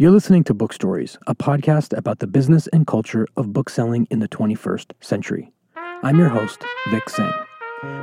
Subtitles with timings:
[0.00, 4.20] You're listening to Book Stories, a podcast about the business and culture of bookselling in
[4.20, 5.50] the 21st century.
[6.04, 7.32] I'm your host, Vic Singh.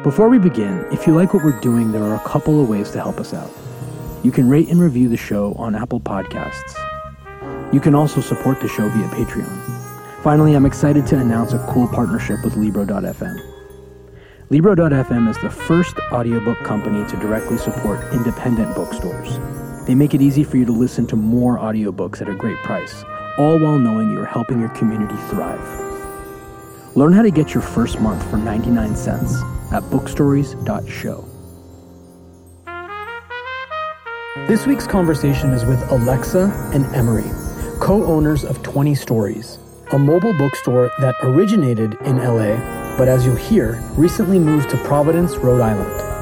[0.04, 2.92] Before we begin, if you like what we're doing, there are a couple of ways
[2.92, 3.50] to help us out.
[4.24, 6.76] You can rate and review the show on Apple Podcasts.
[7.72, 10.22] You can also support the show via Patreon.
[10.22, 13.40] Finally, I'm excited to announce a cool partnership with Libro.fm.
[14.50, 19.40] Libro.fm is the first audiobook company to directly support independent bookstores.
[19.86, 23.04] They make it easy for you to listen to more audiobooks at a great price,
[23.38, 25.62] all while knowing you are helping your community thrive.
[26.96, 29.36] Learn how to get your first month for 99 cents
[29.72, 31.26] at bookstories.show.
[34.48, 37.30] This week's conversation is with Alexa and Emery,
[37.80, 39.60] co owners of 20 Stories,
[39.92, 42.56] a mobile bookstore that originated in LA,
[42.98, 46.15] but as you'll hear, recently moved to Providence, Rhode Island.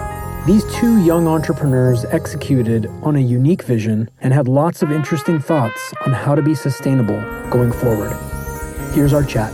[0.46, 5.94] These two young entrepreneurs executed on a unique vision and had lots of interesting thoughts
[6.06, 8.12] on how to be sustainable going forward.
[8.94, 9.54] Here's our chat.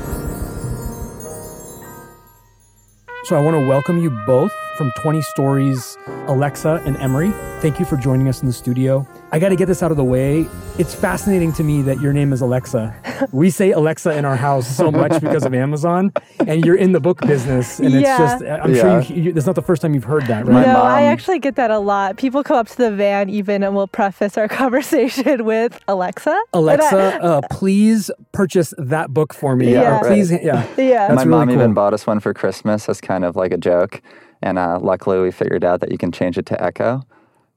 [3.25, 5.95] So, I want to welcome you both from 20 Stories,
[6.25, 7.29] Alexa and Emery.
[7.61, 9.07] Thank you for joining us in the studio.
[9.31, 10.47] I got to get this out of the way.
[10.79, 13.27] It's fascinating to me that your name is Alexa.
[13.31, 16.11] We say Alexa in our house so much because of Amazon,
[16.47, 17.99] and you're in the book business, and Yeah.
[17.99, 19.01] it's just, I'm Yeah.
[19.01, 20.53] sure you, you, it's not the first time you've heard that, right?
[20.53, 22.17] My no, I mom- actually get that a lot.
[22.17, 26.31] People come up to the van even and we'll preface our conversation with Alexa.
[26.31, 29.73] And I- Alexa, uh, please purchase that book for me.
[29.73, 29.99] Yeah.
[29.99, 30.65] Or please, yeah.
[30.77, 31.07] yeah.
[31.09, 31.55] That's My really mom cool.
[31.57, 34.01] even bought us one for Christmas as kind of like a joke.
[34.41, 37.03] And uh, luckily, we figured out that you can change it to Echo.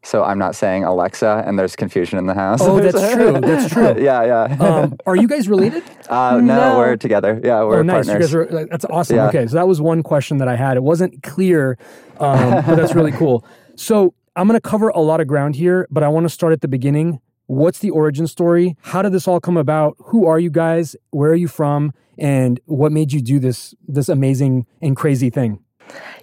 [0.05, 2.59] So I'm not saying Alexa, and there's confusion in the house.
[2.61, 3.41] Oh, that's true.
[3.41, 3.95] That's true.
[4.03, 4.57] yeah, yeah.
[4.59, 5.85] Um, are you guys related?
[6.09, 6.79] uh, no, no.
[6.79, 7.41] we're together.
[7.43, 8.07] Yeah, we're oh, nice.
[8.07, 8.33] partners.
[8.33, 8.67] You guys are.
[8.67, 9.17] That's awesome.
[9.17, 9.29] Yeah.
[9.29, 10.77] Okay, so that was one question that I had.
[10.77, 11.79] It wasn't clear,
[12.19, 13.45] um, but that's really cool.
[13.77, 16.53] So I'm going to cover a lot of ground here, but I want to start
[16.53, 17.21] at the beginning.
[17.47, 18.77] What's the origin story?
[18.83, 19.97] How did this all come about?
[20.07, 20.97] Who are you guys?
[21.11, 21.93] Where are you from?
[22.19, 25.61] And what made you do this this amazing and crazy thing?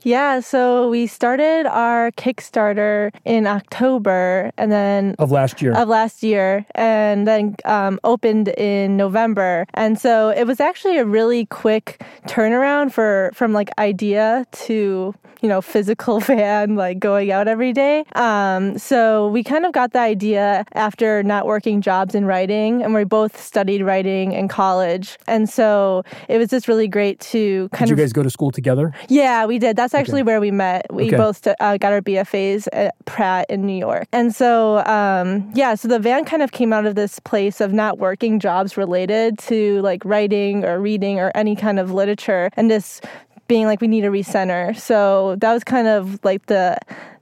[0.04, 5.74] Yeah, so we started our Kickstarter in October and then Of last year.
[5.76, 9.66] of last year and then um, opened in November.
[9.74, 15.48] And so it was actually a really quick turnaround for from like idea to you
[15.48, 18.04] know physical van like going out every day.
[18.16, 22.94] Um, so we kind of got the idea after not working jobs in writing, and
[22.94, 25.18] we both studied writing in college.
[25.28, 28.30] And so it was just really great to kind of did you guys go to
[28.30, 28.94] school together?
[29.08, 29.76] yeah, we did.
[29.76, 30.86] That's actually where we met.
[30.92, 31.18] We Okay.
[31.18, 34.08] both uh, got our BFAs at Pratt in New York.
[34.12, 37.74] And so, um, yeah, so the van kind of came out of this place of
[37.74, 42.70] not working jobs related to like writing or reading or any kind of literature and
[42.70, 43.06] just
[43.48, 44.78] being like, we need a recenter.
[44.80, 46.78] So that was kind of like the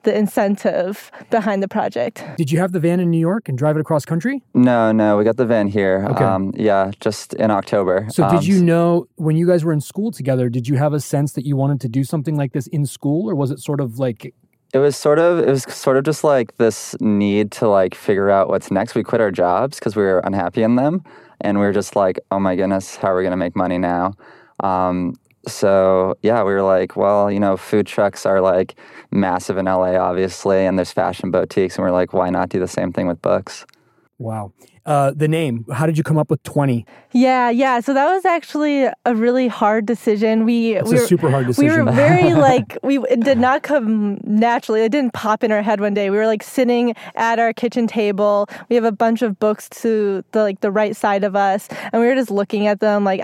[0.08, 2.24] the incentive behind the project.
[2.38, 4.42] Did you have the van in New York and drive it across country?
[4.54, 6.08] No, no, we got the van here.
[6.12, 6.24] Okay.
[6.24, 8.08] Um, yeah, just in October.
[8.10, 10.94] So Um, did you know when you guys were in school together, did you have
[10.94, 13.60] a sense that you wanted to do something like this in school or was it
[13.60, 14.34] sort of like
[14.74, 18.30] It was sort of it was sort of just like this need to like figure
[18.30, 18.96] out what's next.
[18.96, 21.04] We quit our jobs because we were unhappy in them,
[21.42, 24.14] and we were just like, oh my goodness, how are we gonna make money now?
[24.64, 25.16] Um,
[25.48, 28.76] so yeah, we were like, well, you know, food trucks are like
[29.12, 32.68] massive in LA, obviously, and there's fashion boutiques, and we're like, why not do the
[32.68, 33.66] same thing with books?
[34.20, 34.52] wow.
[34.86, 36.86] Uh, the name, how did you come up with 20?
[37.12, 37.82] Yeah, yeah.
[37.82, 40.46] So that was actually a really hard decision.
[40.46, 41.70] We It's we a were, super hard decision.
[41.70, 44.84] we were very like we it did not come naturally.
[44.84, 46.10] It didn't pop in our head one day.
[46.10, 48.48] We were like sitting at our kitchen table.
[48.70, 52.02] We have a bunch of books to the like the right side of us, and
[52.02, 53.20] we were just looking at them like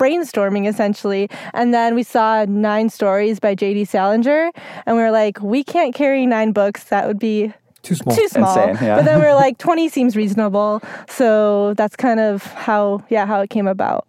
[0.00, 1.28] brainstorming essentially.
[1.52, 3.84] And then we saw nine stories by J.D.
[3.84, 4.50] Salinger,
[4.86, 6.84] and we were like, we can't carry nine books.
[6.84, 7.52] That would be
[7.82, 8.16] Too small.
[8.16, 8.58] too small.
[8.68, 8.96] Insane, yeah.
[8.96, 10.80] But then we're like, 20 seems reasonable.
[11.08, 14.06] So that's kind of how, yeah, how it came about.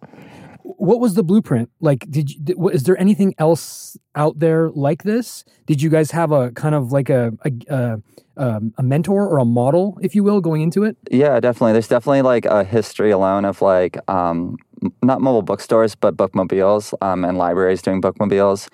[0.78, 1.70] What was the blueprint?
[1.80, 5.44] Like, did you, is there anything else out there like this?
[5.66, 8.02] Did you guys have a kind of like a, a, a,
[8.38, 10.98] um, a mentor or a model, if you will, going into it?
[11.10, 11.74] Yeah, definitely.
[11.74, 14.58] There's definitely like a history alone of like um,
[15.04, 18.70] not mobile bookstores, but bookmobiles um, and libraries doing bookmobiles.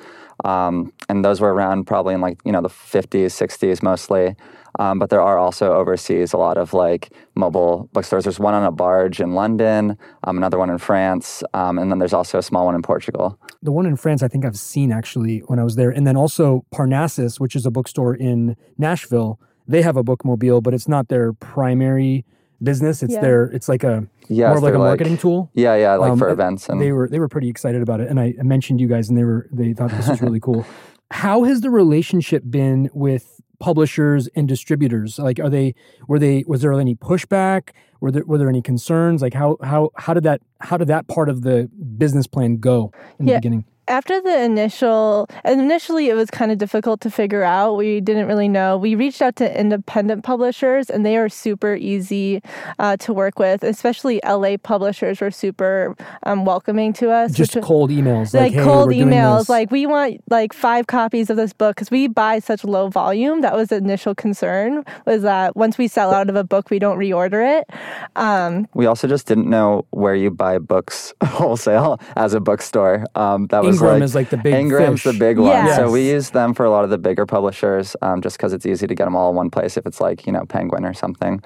[0.46, 4.36] Um, and those were around probably in like you know the 50s, 60s mostly.
[4.78, 8.24] Um, but there are also overseas a lot of like mobile bookstores.
[8.26, 12.00] There's one on a barge in London, um, another one in France, um, and then
[12.00, 13.40] there's also a small one in Portugal.
[13.62, 15.90] The one in France, I think I've seen actually when I was there.
[15.90, 19.40] And then also Parnassus, which is a bookstore in Nashville.
[19.68, 22.26] They have a bookmobile, but it's not their primary
[22.64, 23.04] business.
[23.04, 23.22] It's Yeah.
[23.22, 25.50] their, it's like a, Yeah, more of like a they're marketing tool.
[25.54, 28.02] Yeah, yeah, like Um, for uh, events and they were they were pretty excited about
[28.02, 30.40] it and I, I mentioned you guys and they were they thought this was really
[30.48, 30.66] cool
[31.12, 35.20] how has the relationship been with publishers and distributors?
[35.20, 35.76] Like, are they
[36.08, 37.70] were they was there any pushback?
[38.00, 39.22] Were there were there any concerns?
[39.22, 42.92] Like, how how how did that how did that part of the business plan go
[43.20, 43.34] in Yeah.
[43.34, 43.66] the beginning?
[43.88, 47.76] After the initial initially it was kind of difficult to figure out.
[47.76, 48.78] We didn't really know.
[48.78, 52.42] We reached out to independent publishers and they are super easy
[52.80, 57.64] uh, to work with especially la publishers were super um, welcoming to us Just which-
[57.64, 59.40] cold emails, like, hey, cold we're doing emails.
[59.40, 59.50] this.
[59.50, 63.42] like we want like five copies of this book because we buy such low volume.
[63.42, 66.80] That was the initial concern was that once we sell out of a book we
[66.80, 67.70] don't reorder it.
[68.16, 73.06] Um, We also just didn't know where you buy books wholesale as a bookstore.
[73.16, 75.14] Um, that was Ingram like, is like the big Ingram's fish.
[75.14, 75.52] the big one.
[75.52, 75.76] Yes.
[75.78, 78.66] So we use them for a lot of the bigger publishers, um, just because it's
[78.66, 79.78] easy to get them all in one place.
[79.78, 81.42] If it's like you know Penguin or something.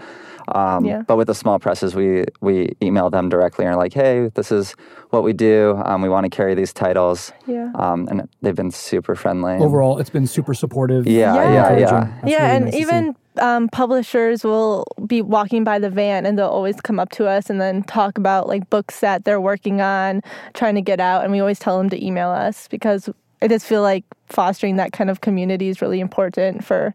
[0.47, 1.03] Um, Yeah.
[1.07, 4.51] But with the small presses, we we email them directly and are like, hey, this
[4.51, 4.75] is
[5.11, 5.79] what we do.
[5.85, 7.31] Um, we want to carry these titles.
[7.45, 7.71] Yeah.
[7.75, 9.53] Um, and they've been super friendly.
[9.53, 11.05] Overall, it's been super supportive.
[11.07, 11.35] Yeah, Yeah.
[11.35, 11.69] yeah, yeah.
[11.69, 12.13] encouraging.
[12.21, 16.37] That's yeah, really and nice even um, publishers will be walking by the van and
[16.37, 19.81] they'll always come up to us and then talk about like books that they're working
[19.81, 20.21] on,
[20.53, 21.23] trying to get out.
[21.23, 23.09] And we always tell them to email us because
[23.41, 26.93] I just feel like fostering that kind of community is really important for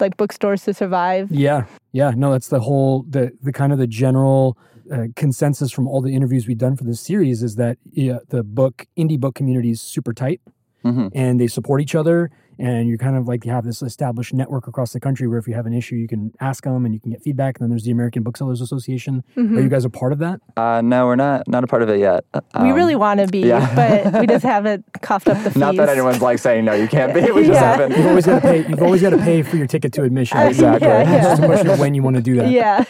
[0.00, 1.30] like bookstores to survive.
[1.30, 2.12] Yeah, yeah.
[2.16, 4.58] No, that's the whole the the kind of the general
[4.92, 8.42] uh, consensus from all the interviews we've done for this series is that yeah, the
[8.42, 10.40] book indie book community is super tight
[10.84, 11.10] Mhm.
[11.14, 12.30] and they support each other.
[12.58, 15.48] And you kind of like you have this established network across the country where if
[15.48, 17.58] you have an issue, you can ask them and you can get feedback.
[17.58, 19.24] And then there's the American Booksellers Association.
[19.36, 20.40] Are you guys a part of that?
[20.56, 22.24] Uh, no, we're not not a part of it yet.
[22.34, 23.74] we Um, really want to be, yeah.
[24.12, 25.56] but we just haven't coughed up the fees.
[25.60, 27.20] Not that anyone's like saying no, you can't be.
[27.30, 27.76] We just Yeah.
[27.76, 27.96] haven't.
[27.96, 28.66] You've always got to pay.
[28.68, 30.38] You've always got to pay for your ticket to admission.
[30.38, 30.86] Exactly.
[30.88, 32.50] Yeah, It's just a question of when you want to do that.
[32.50, 32.84] yeah.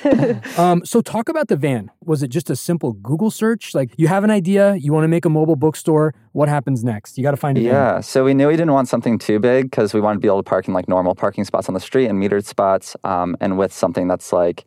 [0.58, 1.90] Um, so talk about the van.
[2.04, 3.74] Was it just a simple Google search?
[3.74, 6.14] Like you have an idea, you want to make a mobile bookstore.
[6.34, 7.16] What happens next?
[7.16, 7.70] You got to find a van.
[7.70, 10.26] Yeah, so we knew we didn't want something too big because we wanted to be
[10.26, 13.36] able to park in like normal parking spots on the street and metered spots, um,
[13.40, 14.64] and with something that's like,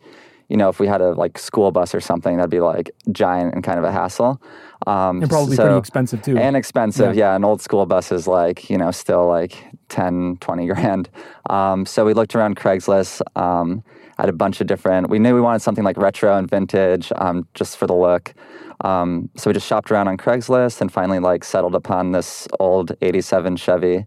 [0.48, 3.54] you know, if we had a like school bus or something, that'd be like giant
[3.54, 4.42] and kind of a hassle.
[4.88, 6.38] Um, And probably so- pretty expensive too.
[6.38, 7.32] And expensive, Yeah.
[7.32, 7.36] yeah.
[7.36, 11.10] An old school bus is like, you know, still like 10, 20 grand.
[11.50, 13.84] Um, so we looked around Craigslist um,
[14.20, 17.48] at a bunch of different, we knew we wanted something like retro and vintage um,
[17.54, 18.34] just for the look.
[18.82, 22.96] Um, so we just shopped around on Craigslist and finally like settled upon this old
[23.02, 24.06] 87 Chevy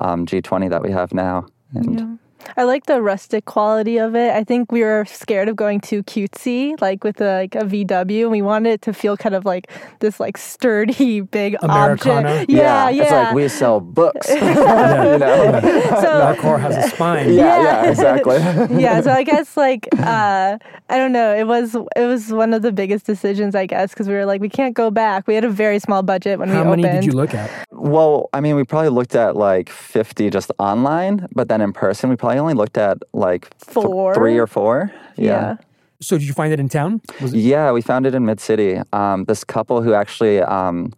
[0.00, 1.46] um, G20 that we have now.
[1.74, 2.16] And Yeah.
[2.56, 4.32] I like the rustic quality of it.
[4.34, 8.22] I think we were scared of going too cutesy, like with a, like a VW,
[8.22, 9.70] and we wanted it to feel kind of like
[10.00, 12.30] this like sturdy big Americana.
[12.30, 12.50] object.
[12.50, 13.02] Yeah, yeah.
[13.02, 14.28] It's like we sell books.
[14.28, 15.04] Yeah.
[15.12, 15.60] you know?
[16.00, 17.32] so Our car has a spine.
[17.32, 18.36] yeah, yeah, exactly.
[18.80, 20.58] yeah, so I guess like uh,
[20.88, 21.34] I don't know.
[21.34, 24.40] It was it was one of the biggest decisions, I guess, because we were like
[24.40, 25.26] we can't go back.
[25.26, 27.50] We had a very small budget when How we many did you look at?
[27.70, 32.10] Well, I mean, we probably looked at like 50 just online, but then in person,
[32.10, 34.14] we probably only looked at like th- Four?
[34.14, 34.92] three or four.
[35.16, 35.56] yeah.
[36.02, 37.02] So did you find it in town?
[37.20, 37.38] Was it?
[37.40, 38.80] Yeah, we found it in Mid City.
[38.94, 40.94] Um, this couple who actually um,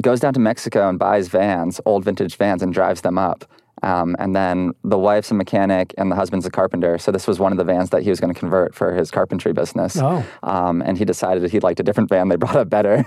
[0.00, 3.44] goes down to Mexico and buys vans, old vintage vans, and drives them up.
[3.82, 6.98] Um, and then the wife's a mechanic and the husband's a carpenter.
[6.98, 9.10] So this was one of the vans that he was going to convert for his
[9.10, 9.96] carpentry business.
[10.00, 10.24] Oh.
[10.44, 12.28] Um, and he decided he liked a different van.
[12.28, 13.04] They brought up better.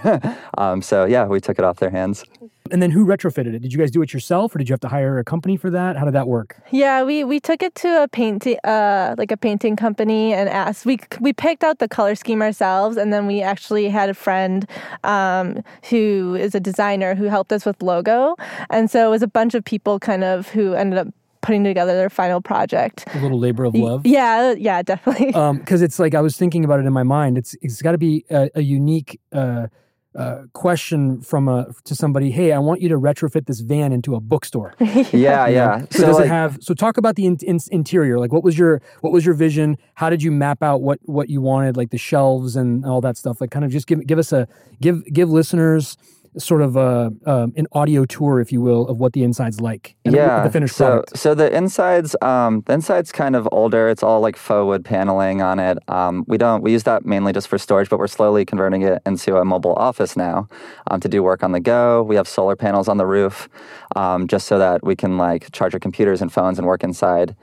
[0.57, 2.25] um, so yeah, we took it off their hands.
[2.71, 3.59] And then who retrofitted it?
[3.59, 5.69] Did you guys do it yourself, or did you have to hire a company for
[5.69, 5.97] that?
[5.97, 6.57] How did that work?
[6.71, 10.85] Yeah, we, we took it to a painting uh like a painting company and asked
[10.85, 14.67] we we picked out the color scheme ourselves and then we actually had a friend
[15.03, 18.35] um, who is a designer who helped us with logo
[18.69, 21.07] and so it was a bunch of people kind of who ended up
[21.41, 23.05] putting together their final project.
[23.13, 24.05] A little labor of love.
[24.05, 25.27] Yeah, yeah, definitely.
[25.59, 27.37] because it's like I was thinking about it in my mind.
[27.37, 29.67] It's it's got to be a, a unique uh,
[30.15, 32.31] uh, question from a to somebody.
[32.31, 34.73] Hey, I want you to retrofit this van into a bookstore.
[35.11, 35.85] Yeah, yeah.
[35.91, 36.57] So, does like, it have?
[36.61, 38.19] So talk about the in, in, interior.
[38.19, 39.77] Like, what was your what was your vision?
[39.95, 43.17] How did you map out what what you wanted, like the shelves and all that
[43.17, 43.41] stuff?
[43.41, 44.47] Like, kind of just give give us a
[44.81, 45.97] give give listeners
[46.37, 49.95] sort of a um, an audio tour, if you will, of what the inside's like.
[50.05, 51.17] yeah the finished so product.
[51.17, 55.41] so the insides um the inside's kind of older it's all like faux wood paneling
[55.41, 58.45] on it um we don't we use that mainly just for storage but we're slowly
[58.45, 60.47] converting it into a mobile office now
[60.91, 63.49] um, to do work on the go we have solar panels on the roof
[63.95, 67.35] um, just so that we can like charge our computers and phones and work inside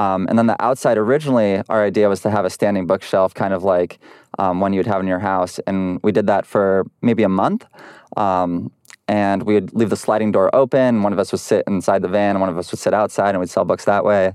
[0.00, 3.52] um, and then the outside, originally, our idea was to have a standing bookshelf, kind
[3.52, 3.98] of like
[4.38, 5.58] um, one you'd have in your house.
[5.66, 7.66] And we did that for maybe a month.
[8.16, 8.72] Um,
[9.08, 11.02] and we would leave the sliding door open.
[11.02, 13.40] One of us would sit inside the van, one of us would sit outside, and
[13.40, 14.32] we'd sell books that way.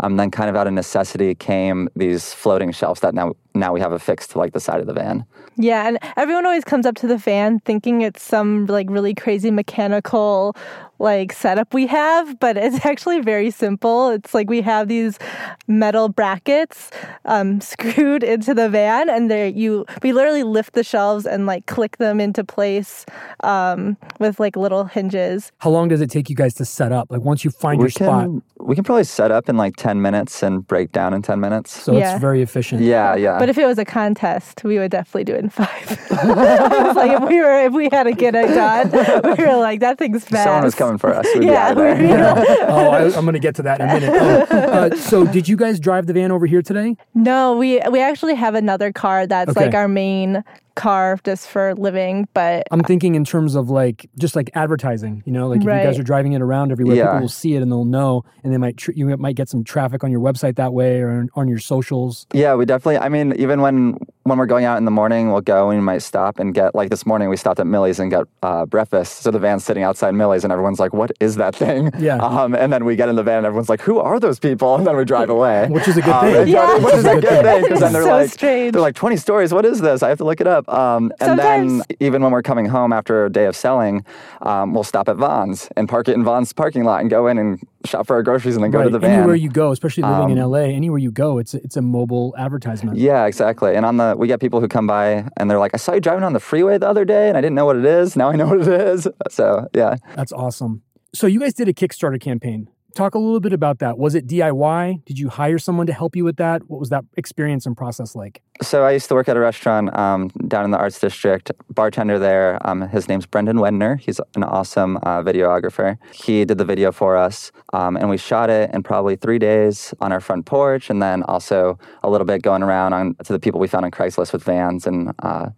[0.00, 3.80] Um, then, kind of out of necessity, came these floating shelves that now now we
[3.80, 5.24] have affixed to like the side of the van.
[5.56, 9.50] Yeah, and everyone always comes up to the van thinking it's some like really crazy
[9.52, 10.56] mechanical
[10.98, 14.10] like setup we have, but it's actually very simple.
[14.10, 15.18] It's like we have these
[15.66, 16.90] metal brackets
[17.24, 21.66] um, screwed into the van, and there you we literally lift the shelves and like
[21.66, 23.04] click them into place
[23.42, 25.52] um, with like little hinges.
[25.58, 27.10] How long does it take you guys to set up?
[27.10, 30.00] Like once you find we your spot, we can probably set up in like ten
[30.00, 31.70] minutes and break down in ten minutes.
[31.82, 32.12] so Yeah.
[32.14, 32.80] it's very efficient.
[32.80, 33.38] Yeah, yeah.
[33.38, 35.68] But if it was a contest, we would definitely do it in five.
[35.88, 38.90] it's like if we were if we had to get it done,
[39.36, 40.44] we were like that thing's fast.
[40.44, 41.26] Someone was coming for us.
[41.34, 42.34] We'd Yeah, be out of we there.
[42.34, 44.48] were- oh, I, I'm going to get to that in a minute.
[44.50, 44.56] Oh,
[44.90, 46.96] uh, so, did you guys drive the van over here today?
[47.14, 49.66] No, we we actually have another car that's Okay.
[49.66, 50.42] like our main
[50.76, 55.22] car just for living, but I'm thinking in terms of like just like advertising.
[55.24, 57.04] You know, like if you guys are driving it around everywhere, Yeah.
[57.06, 59.62] people will see it and they'll know, and they might tr- you might get some
[59.74, 62.26] traffic on your website that way or on, your socials.
[62.32, 62.98] Yeah, we definitely.
[62.98, 65.84] I mean, even when when we're going out in the morning, we'll go and we
[65.84, 69.18] might stop and get like this morning we stopped at Millie's and got uh, breakfast.
[69.22, 72.16] So the van's sitting outside Millie's and everyone's like, "What is that thing?" Yeah.
[72.16, 74.76] Um, and then we get in the van and everyone's like, "Who are those people?"
[74.76, 76.36] And then we drive away, Which is a good Um, thing.
[76.36, 76.66] and Yeah.
[76.66, 78.72] drive- which is a good thing because then they're So like, strange.
[78.72, 79.52] they're like 20 stories.
[79.52, 80.02] What is this?
[80.02, 80.66] I have to look it up.
[80.72, 84.04] Um, and then Sometimes- even when we're coming home after a day of selling,
[84.40, 87.36] um, we'll stop at Vons and park it in Vons parking lot and go in
[87.36, 88.92] and shop for our groceries and then go to Right.
[88.92, 89.18] the van.
[89.18, 91.82] Anywhere you go, especially living in Um, LA, anywhere you go, it's a, it's a
[91.82, 92.96] mobile advertisement.
[92.96, 93.76] Yeah, exactly.
[93.76, 95.92] And on the Uh, we get people who come by and they're like, I saw
[95.94, 98.16] you driving on the freeway the other day and I didn't know what it is.
[98.16, 99.08] Now I know what it is.
[99.30, 99.96] So yeah.
[100.14, 100.82] That's awesome.
[101.14, 102.68] So you guys did a Kickstarter campaign.
[102.94, 103.98] Talk a little bit about that.
[103.98, 105.04] Was it DIY?
[105.04, 106.62] Did you hire someone to help you with that?
[106.70, 108.40] What was that experience and process like?
[108.62, 111.50] So I used to work at a restaurant um, down in the Arts District.
[111.70, 113.98] Bartender there, um, his name's Brendan Wedner.
[113.98, 115.98] He's an awesome uh, videographer.
[116.12, 119.92] He did the video for us, um, and we shot it in probably three days
[120.00, 123.40] on our front porch, and then also a little bit going around on to the
[123.40, 125.48] people we found on Craigslist with vans, and uh,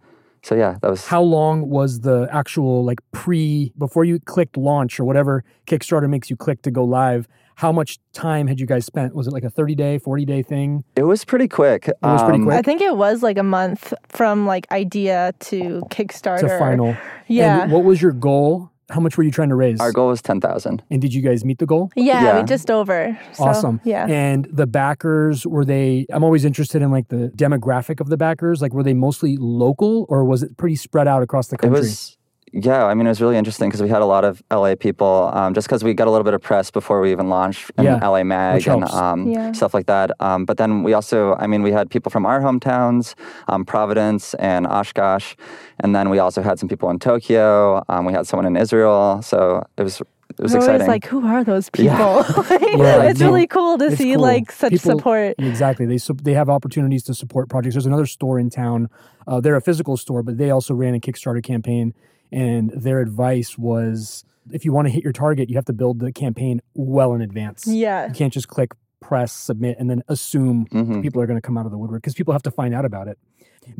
[0.47, 4.97] so yeah, that was How long was the actual like pre before you clicked launch
[4.97, 7.27] or whatever Kickstarter makes you click to go live?
[7.55, 9.13] How much time had you guys spent?
[9.13, 10.85] Was it like a 30 day, 40 day thing?
[10.95, 11.89] it was pretty quick.
[11.89, 12.57] It was pretty um, quick?
[12.57, 16.39] I think it was like a month from like idea to Kickstarter.
[16.39, 16.95] to final.
[17.27, 17.63] Yeah.
[17.63, 18.71] And what was your goal?
[18.89, 19.79] How much were you trying to raise?
[19.81, 20.81] Our goal was ten thousand.
[20.89, 21.91] and did you guys meet the goal?
[21.95, 22.39] yeah, Yeah.
[22.41, 23.19] we just over.
[23.33, 23.81] So, awesome.
[23.83, 24.05] Yeah.
[24.07, 28.61] And the backers, were they, I'm always interested in like the demographic of the backers.
[28.61, 31.79] Like, were they mostly local or was it pretty spread out across the It country?
[31.81, 32.16] was,
[32.59, 32.85] yeah.
[32.85, 35.29] I mean, it was really interesting because we had a lot of LA people.
[35.33, 37.83] Um, just because we got a little bit of press before we even launched in
[37.85, 39.51] Yeah, LA Mag and um, Yeah.
[39.51, 40.11] stuff like that.
[40.19, 43.15] Um, but then we also, I mean, we had people from our hometowns,
[43.47, 45.35] um, Providence and Oshkosh,
[45.81, 47.83] and then we also had some people in Tokyo.
[47.89, 50.01] Um, we had someone in Israel, so it was
[50.39, 50.87] it was We're always exciting.
[50.87, 51.95] like, who are those people?
[51.95, 52.23] Yeah.
[52.49, 54.21] Like, Yeah, it's no, really cool to see cool.
[54.21, 55.35] like such People- support.
[55.39, 55.85] Exactly.
[55.85, 57.75] They sup- they have opportunities to support projects.
[57.75, 58.89] There's another store in town.
[59.25, 61.93] Uh, they're a physical store, but they also ran a Kickstarter campaign,
[62.31, 65.99] and their advice was if you want to hit your target, you have to build
[65.99, 67.67] the campaign well in advance.
[67.67, 68.07] Yeah.
[68.07, 71.01] You can't just click press submit and then assume Mhm.
[71.01, 72.85] people are going to come out of the woodwork because people have to find out
[72.85, 73.17] about it.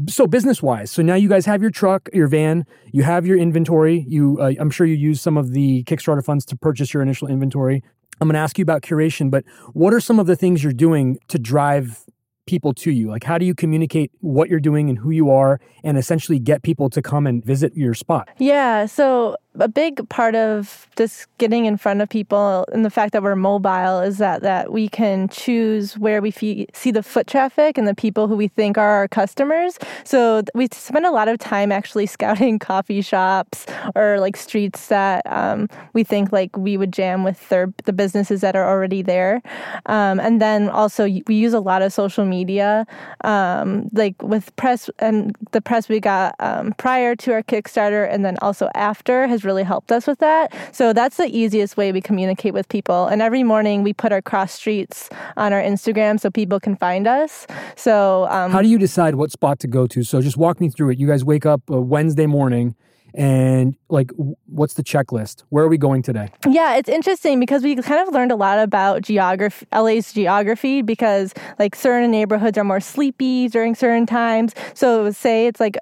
[0.09, 3.37] So business wise, so now you guys have your truck, your van, you have your
[3.37, 4.05] inventory.
[4.07, 7.29] You, uh, I'm sure you use some of the Kickstarter funds to purchase your initial
[7.29, 7.81] inventory.
[8.19, 10.73] I'm going to ask you about curation, but what are some of the things you're
[10.73, 12.03] doing to drive
[12.47, 13.09] people to you?
[13.09, 16.63] Like, how do you communicate what you're doing and who you are, and essentially get
[16.63, 18.29] people to come and visit your spot?
[18.39, 18.87] Yeah.
[18.87, 23.23] So a big part of this getting in front of people and the fact that
[23.23, 27.77] we're mobile is that that we can choose where we fee- see the foot traffic
[27.77, 29.77] and the people who we think are our customers.
[30.03, 35.21] So we spend a lot of time actually scouting coffee shops or like streets that
[35.25, 39.41] um, we think like we would jam with their, the businesses that are already there.
[39.85, 42.85] Um, and then also we use a lot of social media,
[43.23, 48.25] um, like with press and the press we got um, prior to our Kickstarter and
[48.25, 50.53] then also after has really helped us with that.
[50.71, 53.07] So that's the easiest way we communicate with people.
[53.07, 57.07] And every morning we put our cross streets on our Instagram so people can find
[57.07, 57.47] us.
[57.75, 60.03] So um, How do you decide what spot to go to?
[60.03, 60.99] So just walk me through it.
[60.99, 62.75] You guys wake up uh, Wednesday morning,
[63.13, 64.11] and like,
[64.45, 65.43] what's the checklist?
[65.49, 66.29] Where are we going today?
[66.47, 71.33] Yeah, it's interesting because we kind of learned a lot about geography, LA's geography, because
[71.57, 74.53] like certain neighborhoods are more sleepy during certain times.
[74.75, 75.77] So say it's like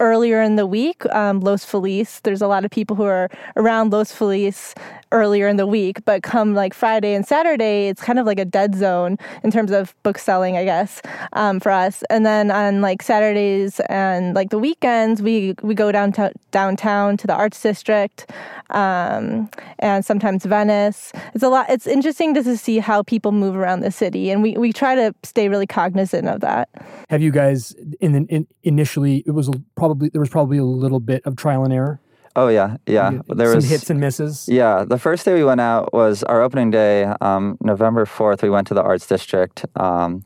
[0.00, 2.20] earlier in the week, um, Los Feliz.
[2.20, 4.74] There's a lot of people who are around Los Feliz
[5.12, 8.44] earlier in the week, but come like Friday and Saturday, it's kind of like a
[8.44, 11.02] dead zone in terms of book selling, I guess,
[11.32, 12.02] um, for us.
[12.10, 17.16] And then on like Saturdays and like the weekends, we we go down to, downtown
[17.18, 18.30] to the Arts District,
[18.70, 21.12] um, and sometimes Venice.
[21.34, 21.68] It's a lot.
[21.68, 24.94] It's interesting just to see how people move around the city, and we we try
[24.94, 26.68] to stay really cognizant of that.
[27.08, 29.24] Have you guys in, in initially?
[29.26, 32.00] It was probably there was probably a little bit of trial and error.
[32.36, 33.20] Oh yeah, yeah.
[33.28, 34.48] There Some was hits and misses.
[34.48, 38.42] Yeah, the first day we went out was our opening day, um, November fourth.
[38.42, 40.24] We went to the Arts District, um,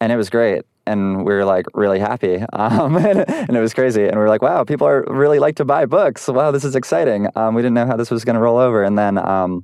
[0.00, 0.64] and it was great.
[0.88, 4.04] And we were like really happy, um, and, and, it was crazy.
[4.04, 6.28] And we were like, "Wow, people are really like to buy books.
[6.28, 8.84] Wow, this is exciting." Um, we didn't know how this was going to roll over,
[8.84, 9.62] and then um,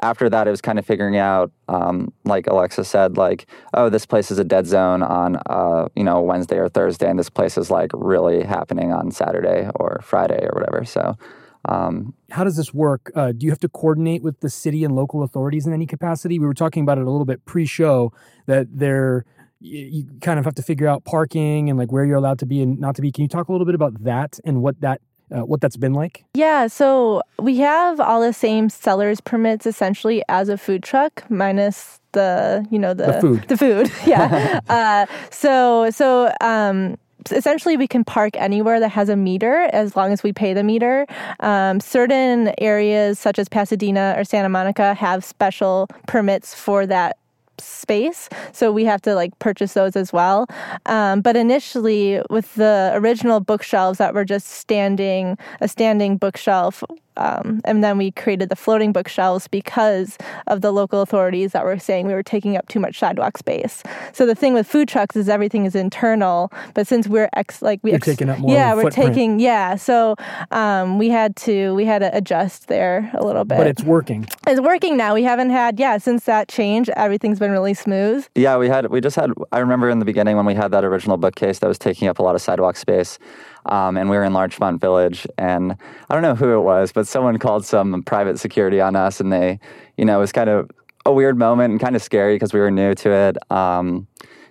[0.00, 4.06] after that, it was kind of figuring out, um, like Alexa said, like, oh, this
[4.06, 7.56] place is a dead zone on, uh, you know, Wednesday or Thursday, and this place
[7.56, 10.84] is like really happening on Saturday or Friday or whatever.
[10.84, 11.16] So,
[11.64, 13.10] um, how does this work?
[13.14, 16.38] Uh, do you have to coordinate with the city and local authorities in any capacity?
[16.38, 18.12] We were talking about it a little bit pre-show
[18.46, 19.24] that they're
[19.58, 22.60] you kind of have to figure out parking and like where you're allowed to be
[22.60, 23.10] and not to be.
[23.10, 25.00] Can you talk a little bit about that and what that
[25.34, 26.24] uh, what that's been like?
[26.34, 32.00] Yeah, so we have all the same seller's permits essentially as a food truck, minus
[32.12, 33.44] the you know the, the food.
[33.48, 34.60] The food, yeah.
[34.68, 36.32] uh, so so.
[36.40, 36.96] Um,
[37.32, 40.62] essentially we can park anywhere that has a meter as long as we pay the
[40.62, 41.06] meter.
[41.40, 47.16] Um, certain areas such as Pasadena or Santa Monica have special permits for that
[47.60, 48.28] space.
[48.52, 50.46] So we have to like purchase those as well.
[50.86, 56.82] Um, but initially with the original bookshelves that were just standing a standing bookshelf
[57.16, 61.78] um, and then we created the floating bookshelves because of the local authorities that were
[61.78, 63.82] saying we were taking up too much sidewalk space.
[64.12, 67.80] So the thing with food trucks is everything is internal, but since we're ex like
[67.82, 69.14] we ex- taking up more yeah we're footprint.
[69.14, 70.16] taking yeah so
[70.50, 73.58] um, we had to we had to adjust there a little bit.
[73.58, 74.26] But it's working.
[74.46, 75.14] It's working now.
[75.14, 78.26] We haven't had yeah since that change everything's been really smooth.
[78.34, 80.84] Yeah, we had we just had I remember in the beginning when we had that
[80.84, 83.18] original bookcase that was taking up a lot of sidewalk space.
[83.66, 85.76] Um, and we were in Larchmont Village, and
[86.08, 89.32] I don't know who it was, but someone called some private security on us, and
[89.32, 89.58] they,
[89.96, 90.70] you know, it was kind of
[91.04, 93.50] a weird moment and kind of scary because we were new to it.
[93.50, 94.06] Um,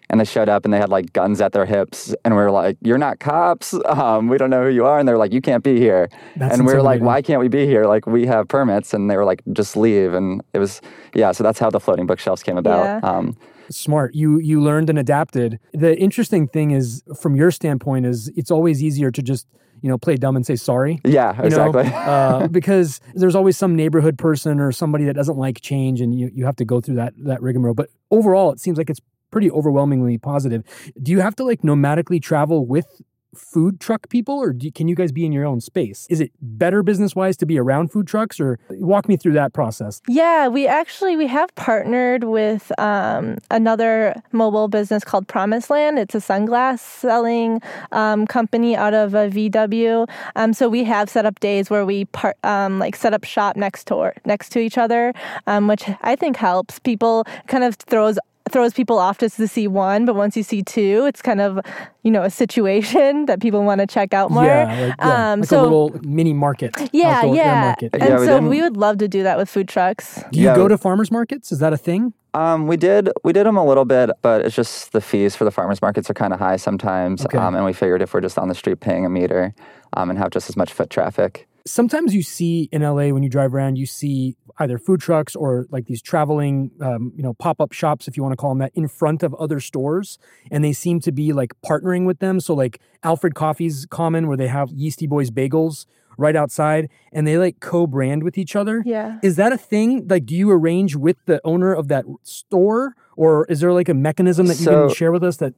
[0.10, 2.51] and they showed up and they had like guns at their hips, and we were
[2.51, 3.74] like, "You're not cops.
[3.86, 6.53] Um, we don't know who you are." And they're like, "You can't be here." That's
[6.53, 7.86] and we were like, "Why can't we be here?
[7.86, 10.81] Like we have permits." And they were like, "Just leave." And it was
[11.15, 11.31] yeah.
[11.31, 12.84] So that's how the floating bookshelves came about.
[12.84, 13.10] Yeah.
[13.10, 13.36] Um,
[13.69, 14.15] smart.
[14.15, 15.60] You you learned and adapted.
[15.74, 19.48] The interesting thing is from your standpoint is it's always easier to just
[19.81, 21.00] you know play dumb and say sorry.
[21.03, 21.84] Yeah exactly.
[22.05, 26.29] Uh, because there's always some neighborhood person or somebody that doesn't like change and you,
[26.33, 27.74] you have to go through that that rigmarole.
[27.74, 30.63] But overall it seems like it's pretty overwhelmingly positive.
[31.01, 33.01] Do you have to like nomadically travel with
[33.35, 36.07] food truck people or do, can you guys be in your own space?
[36.09, 39.53] Is it better business wise to be around food trucks or walk me through that
[39.53, 40.01] process?
[40.07, 46.00] Yeah, we actually we have partnered with um, another mobile business called Promise Land.
[46.00, 50.09] It's a sunglass selling um, company out of a VW.
[50.35, 53.55] Um, so we have set up days where we part um, like set up shop
[53.55, 55.13] next to next to each other,
[55.48, 56.79] um, which I think helps.
[56.79, 58.17] People kind of throws
[58.51, 61.60] throws people off just to see one, but once you see two, it's kind of
[62.03, 64.46] you know a situation that people want to check out more.
[64.46, 66.74] Yeah, like, yeah, um, like so, a little mini market.
[66.92, 67.62] Yeah, outdoor, yeah.
[67.62, 67.90] Market.
[67.94, 70.24] And yeah, so we would love to do that with food trucks.
[70.31, 70.55] Do you yeah.
[70.55, 71.51] go to farmers markets?
[71.51, 72.14] Is that a thing?
[72.34, 75.46] Um, we did we did them a little bit, but it's just the fees for
[75.46, 77.25] the farmers markets are kind of high sometimes.
[77.25, 77.38] Okay.
[77.38, 79.55] Um, and we figured if we're just on the street paying a meter
[79.94, 83.30] um, and have just as much foot traffic, sometimes you see in LA when you
[83.30, 87.60] drive around, you see either food trucks or like these traveling, um, you know, pop
[87.60, 90.18] up shops, if you want to call them that, in front of other stores,
[90.51, 92.40] and they seem to be like partnering with them.
[92.40, 95.86] So like Alfred Coffee's common, where they have Yeastie Boys bagels
[96.18, 98.84] right outside, and they like co-brand with each other.
[98.86, 100.08] Yeah, is that a thing?
[100.08, 102.96] Like, do you arrange with the owner of that store?
[103.18, 105.54] Or is there like a mechanism that you so, can share with us that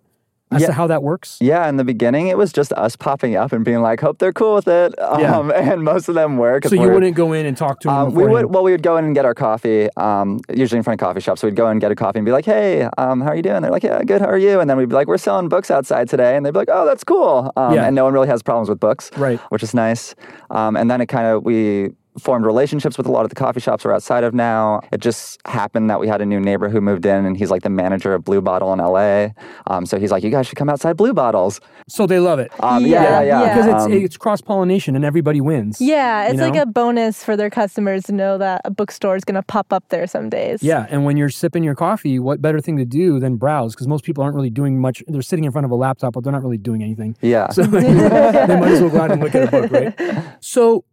[0.51, 0.67] as yeah.
[0.67, 1.37] to how that works?
[1.41, 4.33] Yeah, in the beginning, it was just us popping up and being like, "Hope they're
[4.33, 5.71] cool with it." Um, yeah.
[5.73, 6.59] and most of them were.
[6.63, 7.97] So you wouldn't go in and talk to them.
[7.97, 8.45] Um, we would.
[8.45, 9.89] Well, we would go in and get our coffee.
[9.97, 12.19] Um, usually in front of coffee shops, so we'd go in and get a coffee
[12.19, 14.21] and be like, "Hey, um, how are you doing?" They're like, "Yeah, good.
[14.21, 16.51] How are you?" And then we'd be like, "We're selling books outside today," and they'd
[16.51, 17.85] be like, "Oh, that's cool." Um, yeah.
[17.85, 19.39] And no one really has problems with books, right?
[19.49, 20.15] Which is nice.
[20.49, 23.59] Um, and then it kind of we formed relationships with a lot of the coffee
[23.59, 24.81] shops we're outside of now.
[24.91, 27.63] It just happened that we had a new neighbor who moved in, and he's like
[27.63, 29.29] the manager of Blue Bottle in LA.
[29.67, 32.51] Um, so he's like, "You guys should come outside Blue Bottles." So they love it.
[32.61, 35.79] Um, yeah, yeah, yeah, yeah, Because it's um, it's cross pollination and everybody wins.
[35.79, 36.49] Yeah, it's you know?
[36.49, 39.71] like a bonus for their customers to know that a bookstore is going to pop
[39.71, 40.61] up there some days.
[40.63, 43.73] Yeah, and when you're sipping your coffee, what better thing to do than browse?
[43.73, 45.03] Because most people aren't really doing much.
[45.07, 47.15] They're sitting in front of a laptop, but they're not really doing anything.
[47.21, 47.49] Yeah.
[47.51, 50.27] So they might as well go out and look at a book, right?
[50.39, 50.85] So,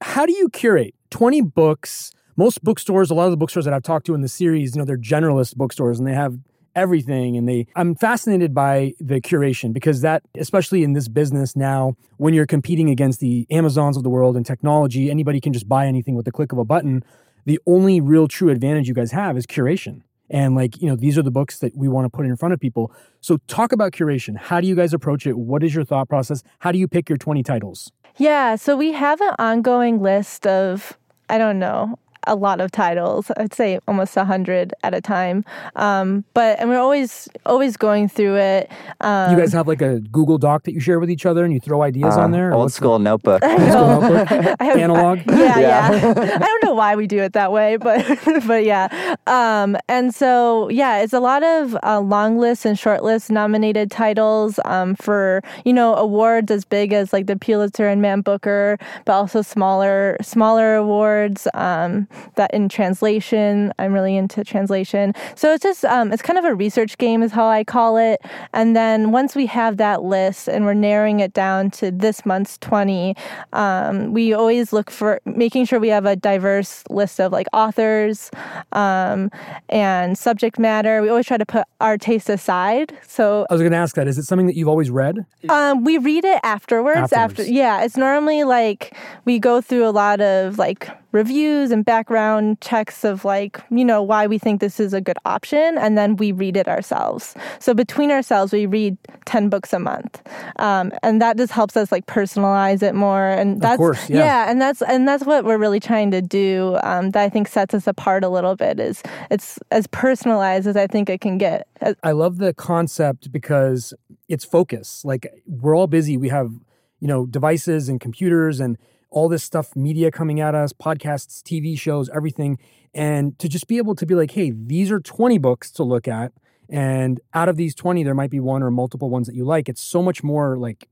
[0.00, 0.94] how do you curate?
[1.10, 4.28] 20 books, most bookstores, a lot of the bookstores that I've talked to in the
[4.28, 6.38] series, you know, they're generalist bookstores and they have
[6.76, 11.96] everything and they I'm fascinated by the curation because that especially in this business now
[12.18, 15.86] when you're competing against the Amazons of the world and technology anybody can just buy
[15.86, 17.02] anything with the click of a button.
[17.46, 20.02] The only real true advantage you guys have is curation.
[20.30, 22.52] And like you know these are the books that we want to put in front
[22.52, 22.92] of people.
[23.20, 24.36] So talk about curation.
[24.36, 25.36] How do you guys approach it?
[25.36, 26.44] What is your thought process?
[26.60, 30.98] How do you pick your 20 titles yeah so we have an ongoing list of
[31.28, 33.30] i don't know a lot of titles.
[33.36, 35.44] I'd say almost a hundred at a time.
[35.76, 38.70] Um, but and we're always always going through it.
[39.00, 41.52] Um, you guys have like a Google Doc that you share with each other, and
[41.52, 42.52] you throw ideas uh, on there.
[42.52, 43.04] Old school the...
[43.04, 43.42] notebook.
[43.42, 44.56] old school notebook.
[44.60, 45.20] I have, Analog.
[45.20, 45.92] I, yeah, yeah.
[45.92, 46.34] yeah.
[46.34, 48.04] I don't know why we do it that way, but
[48.46, 49.14] but yeah.
[49.26, 53.90] Um, and so yeah, it's a lot of uh, long lists and short lists nominated
[53.90, 58.78] titles um, for you know awards as big as like the Pulitzer and Man Booker,
[59.04, 61.46] but also smaller smaller awards.
[61.54, 63.72] Um, that in translation.
[63.78, 65.12] I'm really into translation.
[65.34, 68.20] So it's just, um, it's kind of a research game, is how I call it.
[68.52, 72.58] And then once we have that list and we're narrowing it down to this month's
[72.58, 73.14] 20,
[73.52, 78.30] um, we always look for making sure we have a diverse list of like authors
[78.72, 79.30] um,
[79.68, 81.02] and subject matter.
[81.02, 82.96] We always try to put our taste aside.
[83.06, 84.08] So I was going to ask that.
[84.08, 85.24] Is it something that you've always read?
[85.48, 87.12] Um, we read it afterwards.
[87.12, 87.40] afterwards.
[87.40, 92.60] After, yeah, it's normally like we go through a lot of like reviews and background
[92.60, 95.76] checks of like, you know, why we think this is a good option.
[95.78, 97.34] And then we read it ourselves.
[97.58, 100.22] So between ourselves, we read 10 books a month.
[100.60, 103.26] Um, and that just helps us like personalize it more.
[103.26, 104.18] And that's, course, yeah.
[104.18, 104.50] yeah.
[104.50, 106.78] and that's, and that's what we're really trying to do.
[106.84, 110.76] Um, that I think sets us apart a little bit is it's as personalized as
[110.76, 111.66] I think it can get.
[112.04, 113.92] I love the concept because
[114.28, 115.04] it's focus.
[115.04, 116.16] Like we're all busy.
[116.16, 116.52] We have,
[117.00, 118.78] you know, devices and computers and
[119.10, 122.58] all this stuff, media coming at us, podcasts, TV shows, everything.
[122.94, 126.08] And to just be able to be like, hey, these are 20 books to look
[126.08, 126.32] at.
[126.68, 129.68] And out of these 20, there might be one or multiple ones that you like.
[129.68, 130.88] It's so much more like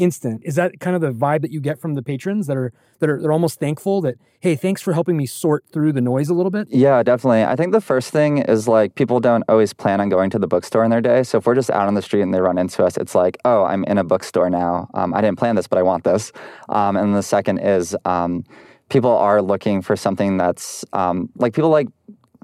[0.00, 0.42] instant.
[0.44, 3.10] Is that kind of the vibe that you get from the patrons that are that
[3.10, 6.34] are they're almost thankful that hey, thanks for helping me sort through the noise a
[6.34, 6.66] little bit?
[6.70, 7.44] Yeah, definitely.
[7.44, 10.46] I think the first thing is like people don't always plan on going to the
[10.46, 11.22] bookstore in their day.
[11.22, 13.36] So if we're just out on the street and they run into us, it's like,
[13.44, 14.88] oh, I'm in a bookstore now.
[14.94, 16.32] Um, I didn't plan this, but I want this.
[16.70, 18.44] Um, and the second is um,
[18.88, 21.88] people are looking for something that's um, like people like.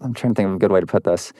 [0.02, 1.32] I'm trying to think of a good way to put this.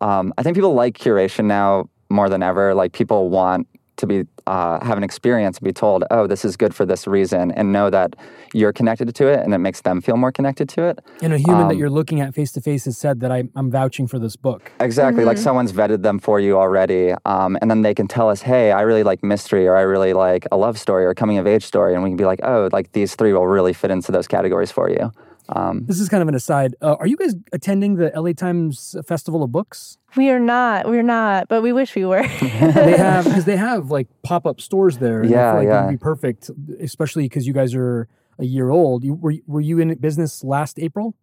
[0.00, 2.74] Um, I think people like curation now more than ever.
[2.74, 6.56] Like people want to be uh, have an experience and be told, oh, this is
[6.56, 8.14] good for this reason, and know that
[8.52, 10.98] you're connected to it, and it makes them feel more connected to it.
[11.22, 13.44] And a human um, that you're looking at face to face has said that I,
[13.56, 14.70] am vouching for this book.
[14.80, 15.28] Exactly, mm-hmm.
[15.28, 18.72] like someone's vetted them for you already, um, and then they can tell us, hey,
[18.72, 21.46] I really like mystery, or I really like a love story, or a coming of
[21.46, 24.12] age story, and we can be like, oh, like these three will really fit into
[24.12, 25.12] those categories for you.
[25.48, 26.74] Um, this is kind of an aside.
[26.80, 29.98] Uh, are you guys attending the LA Times Festival of Books?
[30.16, 30.88] We are not.
[30.88, 32.22] We're not, but we wish we were.
[32.40, 35.24] they have because they have like pop up stores there.
[35.24, 35.82] Yeah, like yeah.
[35.82, 39.04] It would be perfect, especially because you guys are a year old.
[39.04, 41.14] You, were were you in business last April?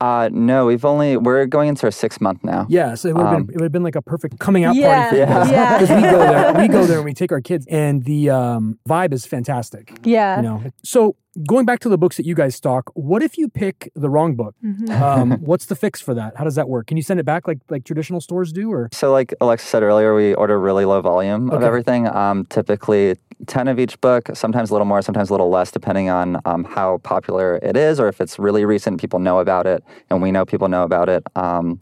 [0.00, 2.66] Uh, no, we've only we're going into our sixth month now.
[2.68, 4.62] Yeah, so it would have um, been it would have been like a perfect coming
[4.62, 5.50] out yeah, party for yeah.
[5.50, 5.80] yeah.
[5.80, 9.12] We go there, we go there and we take our kids, and the um, vibe
[9.12, 9.98] is fantastic.
[10.04, 10.62] Yeah, you know.
[10.84, 14.10] So going back to the books that you guys stock, what if you pick the
[14.10, 14.54] wrong book?
[14.64, 14.90] Mm-hmm.
[14.90, 16.36] Um, what's the fix for that?
[16.36, 16.86] How does that work?
[16.86, 19.12] Can you send it back like like traditional stores do, or so?
[19.12, 21.56] Like Alexa said earlier, we order really low volume okay.
[21.56, 22.06] of everything.
[22.08, 26.08] Um, typically 10 of each book, sometimes a little more, sometimes a little less, depending
[26.08, 29.84] on um, how popular it is or if it's really recent, people know about it,
[30.10, 31.22] and we know people know about it.
[31.36, 31.78] Um,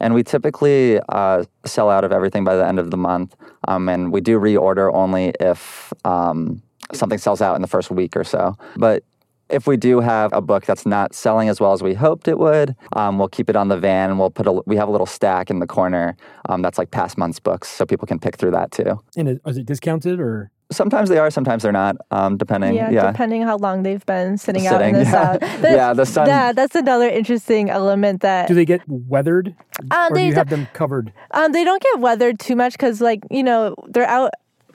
[0.00, 3.34] and we typically uh, sell out of everything by the end of the month.
[3.66, 6.62] Um, and we do reorder only if um,
[6.94, 8.56] something sells out in the first week or so.
[8.76, 9.04] But
[9.50, 12.38] if we do have a book that's not selling as well as we hoped it
[12.38, 14.90] would, um, we'll keep it on the van and we'll put a, we have a
[14.90, 16.16] little stack in the corner
[16.48, 19.00] um, that's like past month's books, so people can pick through that too.
[19.16, 20.50] And is it discounted or?
[20.72, 22.74] Sometimes they are, sometimes they're not, um, depending.
[22.74, 25.38] Yeah, yeah, depending how long they've been sitting, sitting out in the yeah.
[25.38, 25.38] sun.
[25.62, 26.26] yeah, the sun.
[26.26, 28.48] Yeah, that's another interesting element that.
[28.48, 29.54] Do they get weathered,
[29.90, 31.12] um, or do you have them covered?
[31.32, 34.30] Um, they don't get weathered too much because, like, you know, they're out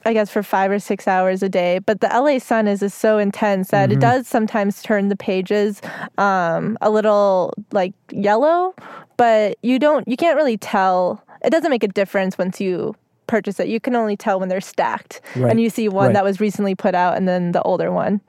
[0.05, 1.79] I guess for five or six hours a day.
[1.79, 3.97] But the LA sun is, is so intense that mm-hmm.
[3.97, 5.81] it does sometimes turn the pages
[6.17, 8.73] um, a little like yellow,
[9.17, 11.23] but you don't, you can't really tell.
[11.43, 12.95] It doesn't make a difference once you
[13.27, 13.67] purchase it.
[13.67, 15.51] You can only tell when they're stacked right.
[15.51, 16.13] and you see one right.
[16.13, 18.19] that was recently put out and then the older one.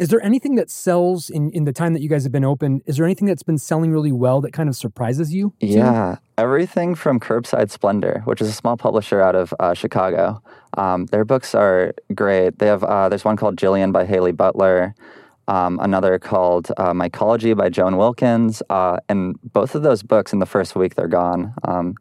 [0.00, 2.80] Is there anything that sells in, in the time that you guys have been open?
[2.86, 5.52] Is there anything that's been selling really well that kind of surprises you?
[5.60, 5.66] Too?
[5.66, 10.42] Yeah, everything from Curbside Splendor, which is a small publisher out of uh, Chicago.
[10.78, 12.58] Um, their books are great.
[12.58, 14.94] They have uh, there's one called Jillian by Halle Butler.
[15.50, 18.62] um, another called uh, Mycology by Joan Wilkins.
[18.70, 21.52] Uh, and both of those books in the first week, they're gone.
[21.64, 21.96] Um,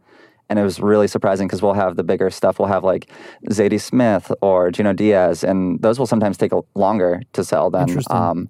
[0.50, 2.60] and it was really surprising because we'll have the bigger stuff.
[2.60, 3.12] We'll have like
[3.50, 8.48] Zadie Smith or Junot Diaz, and those will sometimes take longer to sell than um,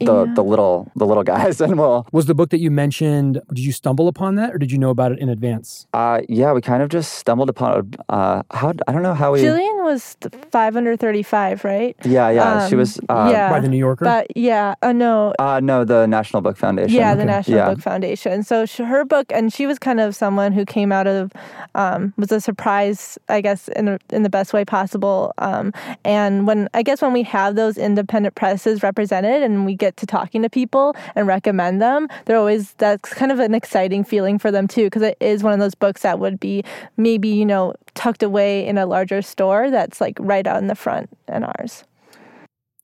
[0.00, 0.34] the Yeah.
[0.34, 1.60] the little the little guys.
[1.66, 4.70] And we'll Was the book that you mentioned, did you stumble upon that or did
[4.70, 5.86] you know about it in advance?
[5.94, 9.42] uh, yeah, we kind of just stumbled upon uh, how I don't know how we.
[9.42, 11.96] Jillian was th- 535, right?
[12.04, 12.98] Yeah, yeah, she Um, was.
[13.08, 13.50] Uh, yeah.
[13.50, 14.04] By the New Yorker?
[14.04, 16.94] But yeah, uh, no, Uh, no, the National Book Foundation.
[16.94, 17.70] Yeah, the National Yeah.
[17.70, 18.42] Book Foundation.
[18.42, 21.32] So sh- her book, and she was kind of someone who came out of,
[21.74, 25.32] um, was a surprise, I guess, in the, in the best way possible.
[25.38, 25.72] Um,
[26.04, 30.06] and when I guess when we have those independent presses represented, and we get to
[30.06, 34.50] talking to people and recommend them, they're always that's kind of an exciting feeling for
[34.50, 36.64] them too, because it is one of those books that would be
[36.96, 40.74] maybe you know tucked away in a larger store that's like right out in the
[40.74, 41.84] front and ours.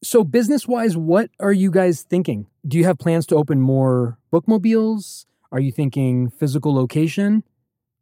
[0.04, 2.46] So, business wise, what are you guys thinking?
[2.66, 5.26] Do you have plans to open more bookmobiles?
[5.52, 7.44] Are you thinking physical location?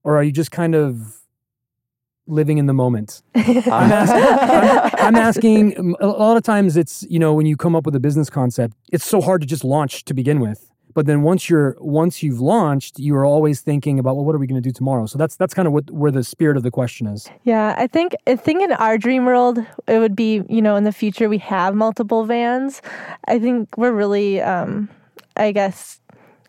[0.03, 1.20] Or are you just kind of
[2.31, 3.23] living in the moment?
[3.35, 3.45] I'm,
[3.93, 7.85] ask- I'm- I'm asking, a lot of times it's, you know, when you come up
[7.87, 10.67] with a business concept, it's so hard to just launch to begin with.
[10.93, 14.39] But then once you're once you've launched, you are always thinking about well, what are
[14.39, 15.07] we going to do tomorrow?
[15.07, 17.29] So that's that's kind of what where the spirit of the question is.
[17.45, 20.83] Yeah, I think I think in our dream world it would be you know in
[20.83, 22.83] the future we have multiple vans.
[23.29, 24.89] I think we're really, um,
[25.37, 26.00] I guess,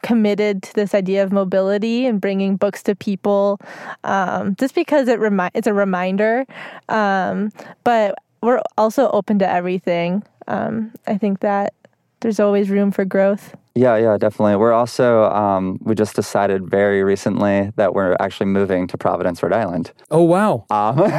[0.04, 3.60] committed to this idea of mobility and bringing books to people,
[4.04, 6.46] um, just because it remi- it's a reminder.
[6.90, 7.52] Um,
[7.84, 10.24] but we're also open to everything.
[10.48, 11.74] Um, I think that
[12.22, 13.56] there's always room for growth.
[13.74, 14.58] Yeah, yeah, definitely.
[14.58, 19.54] We're also um, we just decided very recently that we're actually moving to Providence, Rhode
[19.54, 19.94] Island.
[20.12, 20.66] Oh wow!
[20.70, 21.10] Um, Was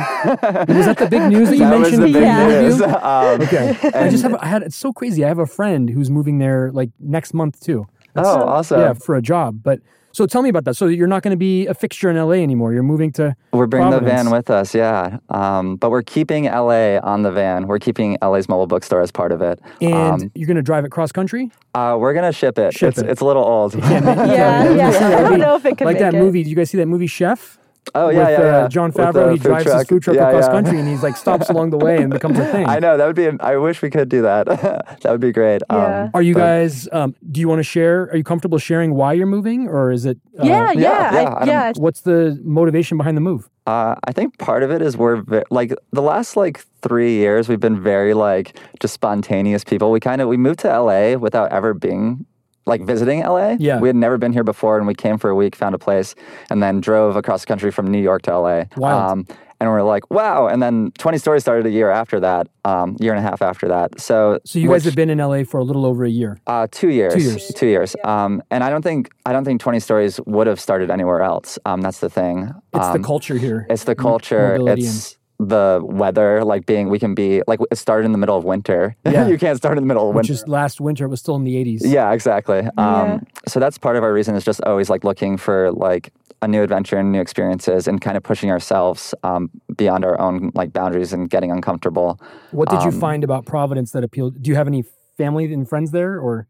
[0.86, 2.60] that the big news that you that was mentioned the in big Yeah.
[2.60, 2.80] news.
[2.82, 3.76] Um, Okay.
[3.94, 5.24] I just have I had it's so crazy.
[5.24, 7.86] I have a friend who's moving there like next month too.
[8.16, 8.80] Oh, awesome.
[8.80, 9.60] Yeah, for a job.
[9.62, 9.80] But
[10.14, 10.74] so tell me about that.
[10.74, 12.74] So you're not going to be a fixture in LA anymore.
[12.74, 15.18] You're moving to We're bringing the van with us, yeah.
[15.30, 17.66] Um, but we're keeping LA on the van.
[17.66, 19.58] We're keeping LA's mobile bookstore as part of it.
[19.80, 21.50] and Um, you're going to drive it cross country.
[21.74, 22.74] uh, we're gonna ship it.
[22.74, 23.08] Ship it's, it.
[23.08, 23.74] it's a little old.
[23.74, 23.88] Yeah,
[24.26, 24.90] Yeah, yeah.
[24.90, 26.20] that I don't know if it could like make that it.
[26.20, 27.58] see Did you guys see that movie Chef?
[27.94, 28.68] Oh with yeah, yeah, uh.
[28.68, 29.32] Jon Favreau.
[29.32, 29.88] He food drives his truck.
[29.88, 30.52] food truck Yeah, across yeah.
[30.52, 32.66] country, and he's like stops along the way and becomes a thing.
[32.66, 33.28] I know that would be.
[33.40, 34.46] I wish we could do that.
[35.02, 35.62] that would be great.
[35.70, 36.08] Yeah.
[36.14, 36.88] Are you but- guys?
[36.92, 38.02] Um, do you want to share?
[38.12, 40.18] Are you comfortable sharing why you're moving, or is it?
[40.38, 41.72] Uh, yeah, yeah, yeah, I- I yeah.
[41.76, 43.50] What's the motivation behind the move?
[43.66, 47.48] Uh, I think part of it is we're ve- like the last like three years
[47.48, 49.90] we've been very like just spontaneous people.
[49.90, 52.26] We kind of we moved to LA without ever being
[52.66, 53.56] like visiting LA.
[53.58, 53.80] Yeah.
[53.80, 56.14] we had never been here before, and we came for a week, found a place,
[56.50, 58.64] and then drove across the country from New York to LA.
[58.76, 59.28] Wild.
[59.60, 60.48] and we're like, wow!
[60.48, 63.68] And then Twenty Stories started a year after that, um, year and a half after
[63.68, 64.00] that.
[64.00, 66.38] So So you guys have been in LA for a little over a year.
[66.48, 67.14] uh, two years.
[67.14, 67.52] Two years.
[67.54, 67.96] Two years.
[68.04, 71.58] Um, and I don't think I don't think Twenty Stories would have started anywhere else.
[71.64, 72.52] Um, that's the thing.
[72.74, 73.66] It's Um, the culture here.
[73.70, 74.58] it's the culture.
[74.58, 75.16] mobility It's
[75.48, 76.44] the weather.
[76.44, 78.96] Like being, we can be like it started in the middle of winter.
[79.12, 79.26] Yeah.
[79.28, 80.32] you can't start in the middle of which winter.
[80.44, 81.04] is last winter.
[81.04, 81.80] It was still in the 80s.
[81.82, 82.62] yeah, exactly.
[82.78, 83.02] Yeah.
[83.14, 86.48] Um, so that's part of our reason is just always like looking for like a
[86.48, 90.72] new adventure and new experiences and kind of pushing ourselves um, beyond our own like
[90.72, 92.18] boundaries and getting uncomfortable.
[92.52, 94.42] What did you Um, find about Providence that appealed?
[94.42, 94.84] Do you have any
[95.18, 96.46] family and friends there, or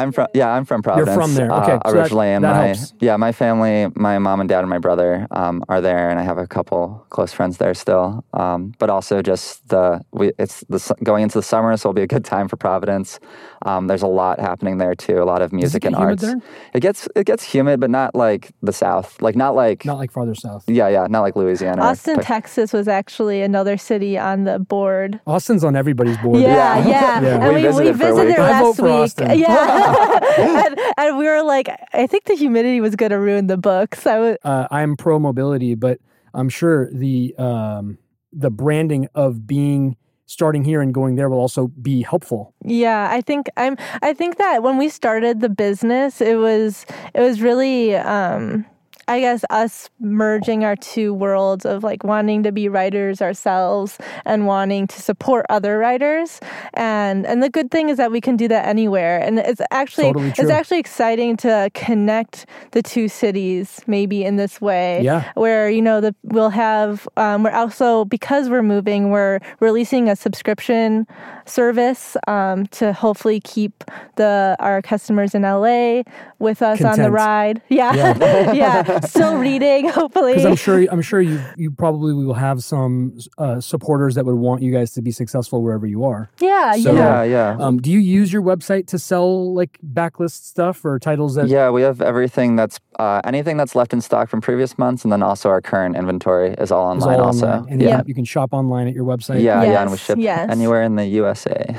[0.00, 1.14] I'm from yeah, I'm from Providence.
[1.16, 1.52] You're from there.
[1.52, 2.94] uh, Okay, so that- originally, and that my helps.
[3.00, 6.22] yeah, my family, my mom and dad and my brother um, are there, and I
[6.22, 8.24] have a couple close friends there still.
[8.34, 12.02] Um, but also just the we it's the going into the summer, so it'll be
[12.02, 13.18] a good time for Providence.
[13.66, 16.22] Um, there's a lot happening there too, a lot of music get and humid arts.
[16.22, 16.36] there?
[16.74, 20.12] It gets it gets humid, but not like the South, like not like not like
[20.12, 20.64] farther south?
[20.68, 21.82] yeah, yeah, not like Louisiana.
[21.82, 25.20] Austin, but- Texas was actually another city on the board.
[25.26, 26.40] Austin's on everybody's board.
[26.40, 26.88] Yeah, Yeah.
[26.88, 27.20] yeah.
[27.28, 27.44] Yeah.
[27.44, 28.36] And We we, we visited for a visited week.
[28.36, 28.92] there I vote last for week.
[28.92, 29.38] Austin.
[29.38, 29.48] Yeah.
[30.38, 34.06] and, and we were like, I think the humidity was going to ruin the books.
[34.06, 35.98] I was, Uh, I'm pro mobility, but
[36.34, 37.98] I'm sure the um,
[38.32, 39.96] the branding of being
[40.26, 42.52] starting here and going there will also be helpful.
[42.62, 47.20] yeah, I think I'm, I think that when we started the business, it was, it
[47.20, 48.66] was really, um,
[49.08, 54.46] I guess us merging our two worlds of like wanting to be writers ourselves and
[54.46, 56.40] wanting to support other writers.
[56.74, 59.18] And and the good thing is that we can do that anywhere.
[59.18, 64.60] And it's actually Totally it's actually exciting to connect the two cities maybe in this
[64.60, 65.00] way.
[65.02, 65.32] Yeah.
[65.34, 70.16] Where, you know, the we'll have um, we're also because we're moving, we're releasing a
[70.16, 71.06] subscription
[71.46, 73.84] service um, to hopefully keep
[74.16, 76.02] the our customers in LA
[76.38, 77.62] with us on the ride.
[77.68, 77.94] Yeah,
[78.54, 79.88] yeah, still reading.
[80.00, 84.24] Hopefully, Because I'm sure I'm sure you you probably will have some uh, supporters that
[84.24, 86.30] would want you guys to be successful wherever you are.
[86.40, 87.22] yeah, So- yeah.
[87.22, 87.64] yeah, yeah.
[87.64, 91.48] Um, do you use your website to sell like backlist stuff or titles that?
[91.48, 95.12] Yeah, we have everything that's uh, anything that's left in stock from previous months, and
[95.12, 97.20] then also our current inventory is all is online.
[97.20, 97.72] all also, online?
[97.72, 99.42] And you yeah, can- you can shop online at your website.
[99.42, 100.48] yeah, yeah, and we ship yes.
[100.50, 101.74] anywhere in the USA.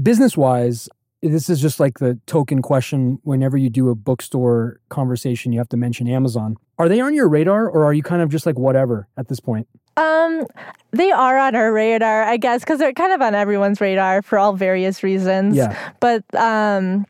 [0.00, 0.88] business wise,
[1.22, 3.18] this is just like the token question.
[3.22, 6.56] Whenever you do a bookstore conversation, you have to mention Amazon.
[6.78, 9.40] Are they on your radar, or are you kind of just like whatever at this
[9.40, 9.68] point?
[9.96, 10.46] Um,
[10.90, 14.38] they are on our radar, I guess, because they're kind of on everyone's radar for
[14.38, 15.54] all various reasons.
[15.54, 15.78] Yeah.
[16.00, 17.06] But um,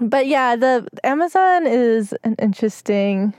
[0.00, 3.34] but yeah, the Amazon is an interesting.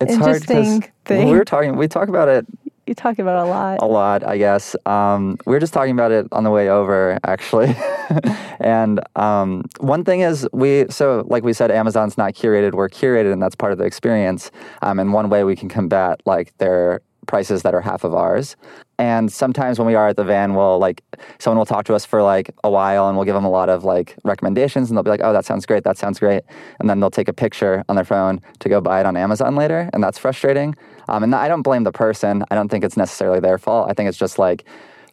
[0.00, 1.28] It's hard Interesting thing.
[1.28, 1.76] we were talking.
[1.76, 2.46] We talk about it
[2.90, 3.78] You talk about a lot.
[3.80, 4.74] a lot, I guess.
[4.84, 7.72] Um, we were just talking about it on the way over, actually.
[8.58, 12.72] and um, one thing is, we so like we said, Amazon's not curated.
[12.72, 14.50] We're curated, and that's part of the experience.
[14.82, 17.00] Um, and one way we can combat like their
[17.30, 18.56] prices that are half of ours.
[18.98, 21.02] And sometimes when we are at the van, we'll like
[21.38, 23.70] someone will talk to us for like a while, and we'll give them a lot
[23.70, 25.84] of like recommendations, and they'll be like, "Oh, that sounds great.
[25.84, 26.42] That sounds great."
[26.80, 29.56] And then they'll take a picture on their phone to go buy it on Amazon
[29.56, 30.74] later, and that's frustrating.
[31.08, 32.44] Um, and I don't blame the person.
[32.50, 33.88] I don't think it's necessarily their fault.
[33.88, 34.64] I think it's just like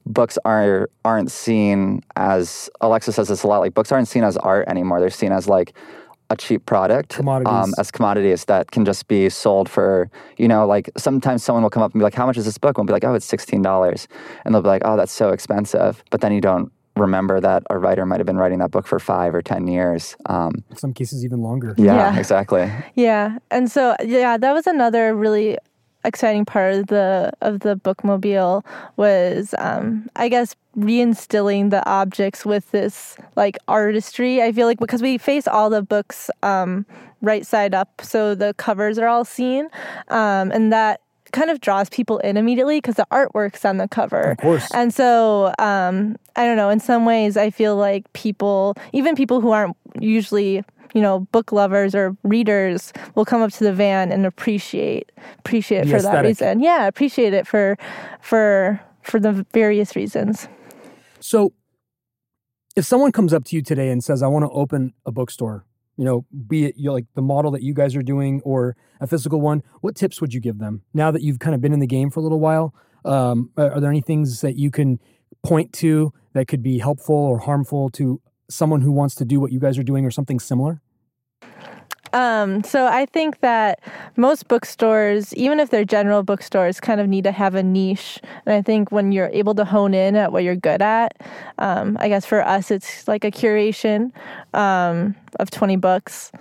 [0.08, 3.60] books are aren't seen as Alexa says this a lot.
[3.60, 5.00] Like books aren't seen as art anymore.
[5.00, 5.74] They're seen as like
[6.30, 10.90] a cheap product, Um, as commodities that can just be sold for you know like
[10.98, 12.92] sometimes someone will come up and be like, "How much is this book?" And we'll
[12.94, 14.08] be like, "Oh, it's sixteen dollars,"
[14.44, 17.78] and they'll be like, "Oh, that's so expensive," but then you don't remember that a
[17.78, 20.16] writer might have been writing that book for five or ten years.
[20.26, 21.76] Um, In some cases, even longer.
[21.78, 22.18] yeah, Yeah.
[22.20, 22.72] exactly.
[22.96, 25.58] Yeah, and so yeah, that was another really
[26.08, 28.66] exciting part of the of the bookmobile
[28.96, 34.42] was um, I guess reinstilling the objects with this like artistry.
[34.42, 36.86] I feel like because we face all the books um,
[37.22, 39.70] right side up, so the covers are all seen,
[40.10, 44.32] um, and that kind of draws people in immediately because the artwork's on the cover.
[44.32, 44.70] Of course.
[44.74, 49.42] And so, um, I don't know, in some ways, I feel like people, even people
[49.42, 50.64] who aren't usually,
[50.98, 55.82] you know, book lovers or readers will come up to the van and appreciate appreciate
[55.82, 56.60] it The for that reason.
[56.60, 57.78] Yeah, appreciate it for
[58.20, 60.48] for for the various reasons.
[61.20, 61.54] So,
[62.76, 65.68] if someone comes up to you today and says, "I want to open a bookstore,"
[65.98, 68.76] you know, be it you know, like the model that you guys are doing or
[69.00, 71.74] a physical one, what tips would you give them now that you've kind of been
[71.74, 72.74] in the game for a little while?
[73.06, 75.00] Um, are there any things that you can
[75.44, 79.52] point to that could be helpful or harmful to someone who wants to do what
[79.52, 80.82] you guys are doing or something similar?
[82.18, 83.80] Um, so I think that
[84.16, 88.20] most bookstores, even if they're general bookstores, kind of need to have a niche.
[88.48, 91.16] And I think when you're able to hone in at what you're good at,
[91.60, 94.12] um, I guess for us, it's like a curation
[94.56, 96.32] um, of 20 books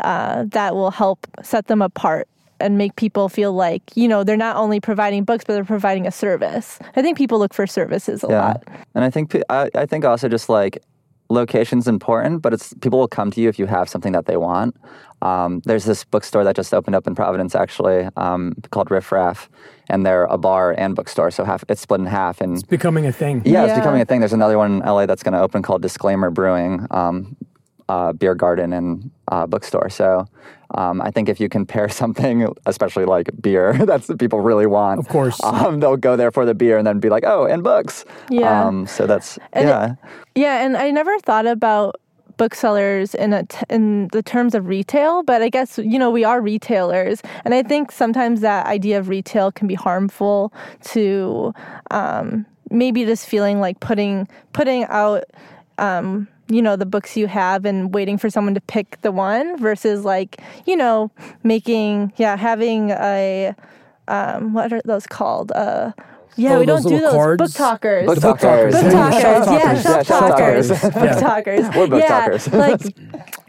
[0.00, 2.26] uh, that will help set them apart
[2.58, 6.06] and make people feel like, you know, they're not only providing books, but they're providing
[6.06, 6.78] a service.
[6.96, 8.64] I think people look for services a lot.
[8.94, 10.82] And I think I, I think also just like
[11.30, 14.36] location's important, but it's people will come to you if you have something that they
[14.36, 14.76] want.
[15.22, 19.50] Um, there's this bookstore that just opened up in Providence actually um, called Riff Raff,
[19.88, 22.40] and they're a bar and bookstore, so half it's split in half.
[22.40, 23.42] And it's Becoming a thing.
[23.44, 24.20] yeah, it's becoming a thing.
[24.20, 27.36] There's another one in LA that's going to open called Disclaimer Brewing, um,
[27.88, 29.90] uh, beer garden and uh, bookstore.
[29.90, 30.26] So
[30.76, 34.66] um, I think if you can pair something, especially like beer, that's what people really
[34.66, 35.00] want.
[35.00, 35.42] Of course.
[35.42, 38.04] um, they'll go there for the beer and then be like, oh, and books.
[38.30, 38.66] Yeah.
[38.66, 39.94] Um, so that's And it- yeah.
[40.36, 41.99] Yeah, and I never thought about
[42.40, 46.24] booksellers in a t- in the terms of retail, but I guess you know we
[46.24, 50.50] are retailers, and I think sometimes that idea of retail can be harmful
[50.92, 51.52] to
[51.90, 55.24] um, maybe just feeling like putting putting out.
[55.76, 59.56] Um, you know the books you have and waiting for someone to pick the one
[59.56, 61.08] versus like you know
[61.44, 63.54] making yeah having a
[64.08, 65.92] um, what are those called uh
[66.36, 67.42] yeah Oh, we don't do those cards?
[67.42, 68.74] book talkers Book The book talkers.
[68.74, 68.82] talkers.
[68.82, 69.84] Book talkers, Shelf yeah, talkers.
[69.84, 70.94] Yeah, shelf talkers, talkers.
[70.94, 71.76] book talkers.
[71.76, 72.48] We're book yeah, talkers.
[72.52, 72.96] like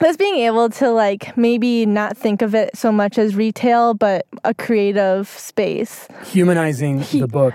[0.01, 4.25] just being able to like maybe not think of it so much as retail, but
[4.43, 6.07] a creative space.
[6.25, 7.53] humanizing the book.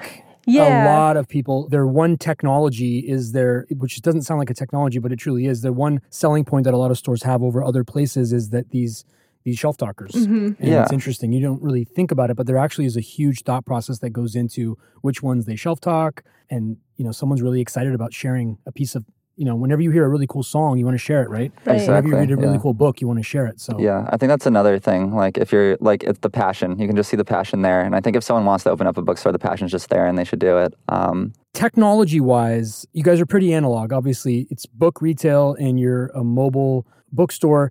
[0.48, 0.84] Yeah.
[0.84, 5.00] A lot of people, their one technology is their, which doesn't sound like a technology,
[5.00, 5.62] but it truly is.
[5.62, 8.70] Their one selling point that a lot of stores have over other places is that
[8.70, 9.04] these
[9.46, 10.10] these shelf talkers.
[10.10, 10.60] Mm-hmm.
[10.60, 10.82] And Yeah.
[10.82, 11.30] it's interesting.
[11.32, 14.10] You don't really think about it, but there actually is a huge thought process that
[14.10, 16.24] goes into which ones they shelf talk.
[16.50, 19.04] And, you know, someone's really excited about sharing a piece of,
[19.36, 21.52] you know, whenever you hear a really cool song, you want to share it, right?
[21.64, 21.80] Right.
[21.80, 22.60] Whenever you read a really yeah.
[22.60, 23.60] cool book, you want to share it.
[23.60, 25.14] So Yeah, I think that's another thing.
[25.14, 27.82] Like if you're like it's the passion, you can just see the passion there.
[27.82, 30.06] And I think if someone wants to open up a bookstore, the passion's just there,
[30.06, 30.74] and they should do it.
[30.88, 33.92] Um, technology wise, you guys are pretty analog.
[33.92, 37.70] Obviously, it's book retail and you're a mobile bookstore.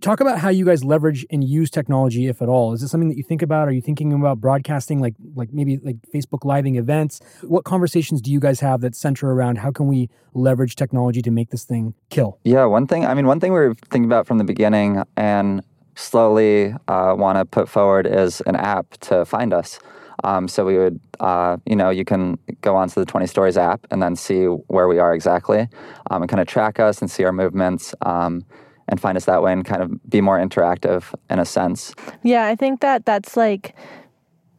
[0.00, 2.72] Talk about how you guys leverage and use technology, if at all.
[2.72, 3.66] Is it something that you think about?
[3.66, 7.20] Are you thinking about broadcasting, like like maybe like Facebook living events?
[7.42, 11.32] What conversations do you guys have that center around how can we leverage technology to
[11.32, 12.38] make this thing kill?
[12.44, 13.06] Yeah, one thing.
[13.06, 15.64] I mean, one thing we were thinking about from the beginning and
[15.96, 19.80] slowly uh, want to put forward is an app to find us.
[20.24, 23.86] Um, so we would, uh, you know, you can go onto the 20 Stories app
[23.90, 25.68] and then see where we are exactly
[26.10, 28.44] um, and kind of track us and see our movements um,
[28.88, 31.94] and find us that way and kind of be more interactive in a sense.
[32.22, 33.74] Yeah, I think that that's like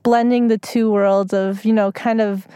[0.04, 2.48] blending the two worlds of, you know, kind of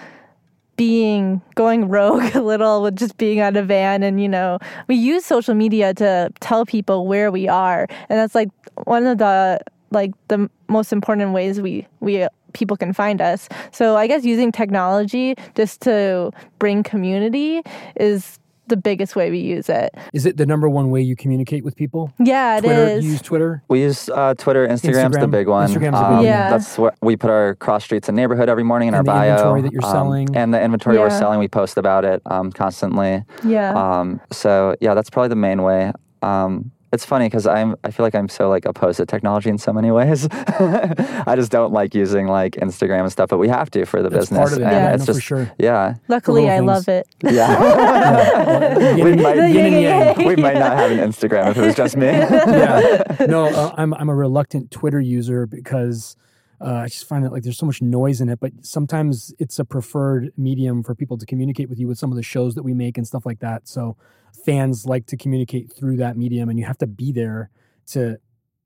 [0.75, 4.57] being going rogue a little with just being on a van and you know
[4.87, 8.49] we use social media to tell people where we are and that's like
[8.85, 9.59] one of the
[9.91, 14.51] like the most important ways we we people can find us so i guess using
[14.51, 17.61] technology just to bring community
[17.95, 19.93] is the biggest way we use it.
[20.13, 22.13] Is it the number one way you communicate with people?
[22.19, 23.05] Yeah, Twitter, it is.
[23.05, 23.63] You use Twitter?
[23.67, 24.67] We use uh, Twitter.
[24.67, 25.19] Instagram's Instagram.
[25.21, 25.67] the big one.
[25.69, 26.25] Instagram's the big Um, one.
[26.25, 26.49] Yeah.
[26.49, 29.19] That's where we put our cross streets and neighborhood every morning in And our the
[29.19, 29.31] bio.
[29.31, 30.35] inventory that you're um, selling.
[30.35, 33.23] And the inventory we're selling, we post about it um, constantly.
[33.45, 33.73] Yeah.
[33.73, 35.91] Um, so yeah, that's probably the main way.
[36.21, 39.57] Um, it's funny because I'm I feel like I'm so like opposed to technology in
[39.57, 40.27] so many ways.
[40.31, 44.09] I just don't like using like Instagram and stuff, but we have to for the
[44.09, 44.37] That's business.
[44.39, 44.63] part of it.
[44.63, 44.93] And Yeah.
[44.93, 45.51] it's no, for sure.
[45.57, 45.95] yeah.
[46.07, 46.67] Luckily, I things.
[46.67, 47.07] love it.
[47.23, 48.95] Yeah.
[48.95, 49.81] Yin we might The yin and
[50.17, 50.27] yang.
[50.27, 52.07] we might not have an Instagram if it was just me.
[52.07, 53.03] yeah.
[53.27, 56.15] No, uh, I'm I'm a reluctant Twitter user because
[56.61, 58.39] uh, I just find that like there's so much noise in it.
[58.39, 62.15] But sometimes it's a preferred medium for people to communicate with you with some of
[62.15, 63.67] the shows that we make and stuff like that.
[63.67, 63.97] So
[64.45, 67.49] fans like to communicate through that medium, and you have to be there
[67.87, 68.17] to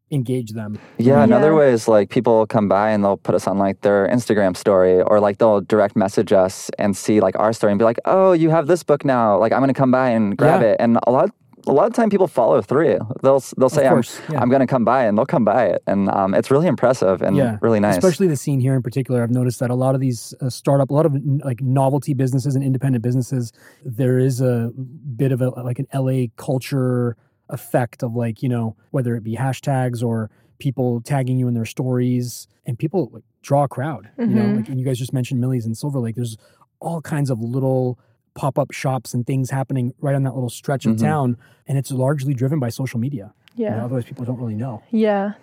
[0.10, 0.80] engage them.
[0.98, 1.58] Yeah, another Yeah.
[1.58, 5.02] way is like people come by and they'll put us on like their Instagram story
[5.02, 8.32] or like they'll direct message us and see like our story and be like, "Oh,
[8.32, 9.38] you have this book now.
[9.38, 10.70] Like I'm going to come by and grab Yeah.
[10.70, 11.30] it." And a lot
[11.68, 13.00] a lot of time people follow through.
[13.24, 14.42] They'll they'll say, course, "I'm yeah.
[14.42, 17.22] I'm going to come by," and they'll come by it, and um, it's really impressive
[17.22, 17.98] and Yeah, really nice.
[17.98, 19.22] Especially the scene here in particular.
[19.24, 22.14] I've noticed that a lot of these uh, startup, a lot of n- like novelty
[22.14, 23.52] businesses and independent businesses,
[23.86, 24.72] there is a
[25.16, 27.16] bit of a like an LA culture
[27.50, 31.66] effect of like you know whether it be hashtags or people tagging you in their
[31.66, 34.10] stories, and people like, draw a crowd.
[34.18, 34.56] You know, Mhm.
[34.58, 36.16] like and you guys just mentioned Millie's in Silver Lake.
[36.16, 36.38] There's
[36.80, 37.98] all kinds of little
[38.38, 41.00] pop up shops and things happening right on that little stretch of Mhm.
[41.02, 43.34] town, and it's largely driven by social media.
[43.56, 43.86] You know, Yeah.
[43.86, 45.34] otherwise, people don't really know Yeah.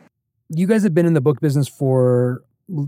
[0.48, 2.42] you guys have been in the book business for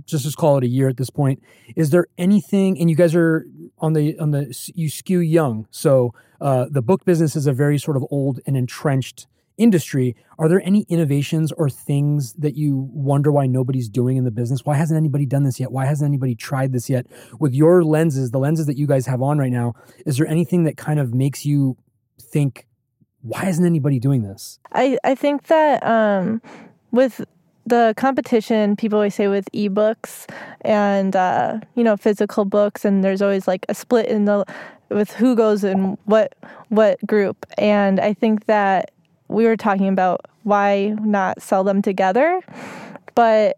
[0.07, 1.43] just just call it a year at this point.
[1.75, 2.81] Is there anything?
[2.81, 3.45] And you guys are
[3.79, 4.43] on the on the
[4.75, 8.57] you skew young, so uh, the book business is a very sort of old and
[8.57, 9.27] entrenched
[9.59, 10.17] industry.
[10.39, 14.65] Are there any innovations or things that you wonder why nobody's doing in the business?
[14.65, 15.73] Why hasn't anybody done this yet?
[15.73, 17.07] Why hasn't anybody tried this yet?
[17.41, 20.65] With your lenses, the lenses that you guys have on right now, is there anything
[20.65, 21.77] that kind of makes you
[22.21, 22.67] think,
[23.23, 24.59] why isn't anybody doing this?
[24.73, 26.43] I, I think that um,
[26.91, 27.25] with
[27.67, 30.31] the competition, people always say with ebooks
[30.61, 34.45] and uh, you know physical books, and there's always like a split in the
[34.89, 36.35] with who goes in what
[36.69, 37.45] what group.
[37.59, 38.93] And I think that
[39.29, 42.41] we were talking about why not sell them together,
[43.15, 43.57] but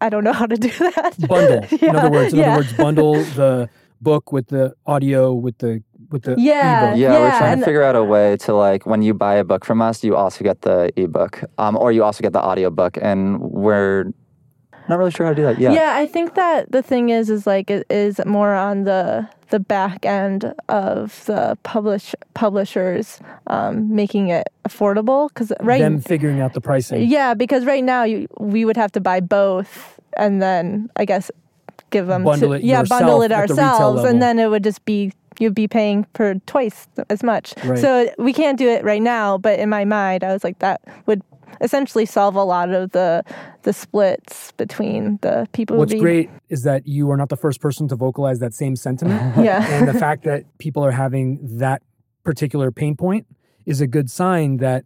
[0.00, 1.14] I don't know how to do that.
[1.28, 1.64] bundle.
[1.80, 2.48] in other words, in yeah.
[2.52, 3.68] other words, bundle the
[4.00, 6.88] book with the audio with the with the Yeah.
[6.88, 6.98] ebook.
[6.98, 9.44] yeah, we're trying and- to figure out a way to like when you buy a
[9.44, 12.68] book from us, you also get the ebook, um, or you also get the audio
[12.68, 14.06] book, and we're
[14.88, 15.72] not really sure how to do that yet.
[15.72, 19.60] Yeah, I think that the thing is, is like it is more on the the
[19.60, 26.54] back end of the publish publishers um, making it affordable because right, Them figuring out
[26.54, 27.02] the pricing.
[27.08, 31.30] yeah, because right now you we would have to buy both and then I guess
[31.90, 34.64] give them Bundle to, it yeah bundle it at the ourselves and then it would
[34.64, 37.54] just be you'd be paying for twice as much.
[37.64, 37.78] Right.
[37.78, 40.80] So we can't do it right now, but in my mind I was like that
[41.06, 41.22] would
[41.60, 43.24] essentially solve a lot of the
[43.62, 47.88] the splits between the people What's great is that you are not the first person
[47.88, 49.36] to vocalize that same sentiment.
[49.42, 49.66] Yeah.
[49.68, 51.82] and the fact that people are having that
[52.22, 53.26] particular pain point
[53.66, 54.84] is a good sign that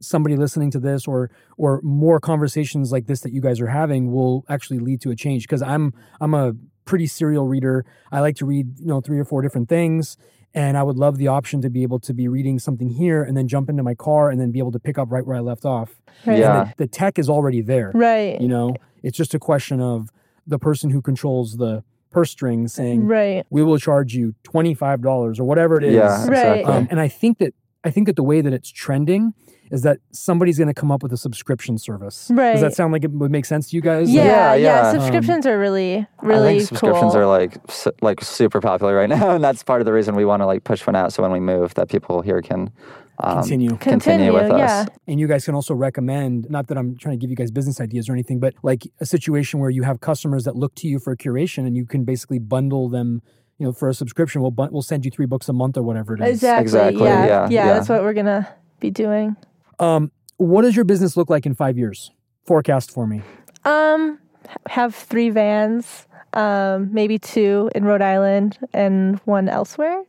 [0.00, 4.12] somebody listening to this or or more conversations like this that you guys are having
[4.12, 6.54] will actually lead to a change because I'm I'm a
[6.84, 7.84] pretty serial reader.
[8.10, 10.16] I like to read, you know, three or four different things
[10.54, 13.36] and I would love the option to be able to be reading something here and
[13.36, 15.40] then jump into my car and then be able to pick up right where I
[15.40, 16.00] left off.
[16.26, 16.38] Right.
[16.38, 16.64] Yeah.
[16.76, 17.92] The, the tech is already there.
[17.94, 18.40] Right.
[18.40, 20.10] You know, it's just a question of
[20.46, 23.46] the person who controls the purse string saying, Right.
[23.50, 26.58] "We will charge you twenty five dollars or whatever it is." Yeah, Right.
[26.58, 26.64] exactly.
[26.64, 29.32] Um, and I think that I think that the way that it's trending
[29.70, 32.28] is that somebody's going to come up with a subscription service.
[32.34, 32.52] Right.
[32.52, 34.10] Does that sound like it would make sense to you guys?
[34.10, 34.56] Yeah, Yeah, yeah.
[34.56, 34.92] yeah.
[34.92, 37.22] Subscriptions are really, really I really think subscriptions cool.
[37.22, 40.24] are like su- like super popular right now, and that's part of the reason we
[40.24, 41.12] want to like push one out.
[41.12, 42.70] So when we move, that people here can
[43.22, 43.76] um, Continue.
[43.76, 44.86] continue with Continue, us.
[44.88, 44.94] yeah.
[45.06, 47.80] And you guys can also recommend, not that I'm trying to give you guys business
[47.80, 50.98] ideas or anything, but like a situation where you have customers that look to you
[50.98, 53.20] for curation and you can basically bundle them,
[53.60, 54.40] you know, for a subscription.
[54.40, 56.30] We'll, bun- we'll send you three books a month or whatever it is.
[56.30, 56.62] Exactly.
[56.62, 57.26] Exactly, Yeah.
[57.26, 57.48] yeah, yeah.
[57.50, 57.74] yeah.
[57.74, 58.48] That's what we're gonna
[58.80, 59.36] be doing.
[59.78, 62.10] Um, what does your business look like in five years?
[62.46, 63.20] Forecast for me.
[63.66, 64.18] Um,
[64.70, 70.02] have three vans, um, maybe two in Rhode Island and one elsewhere.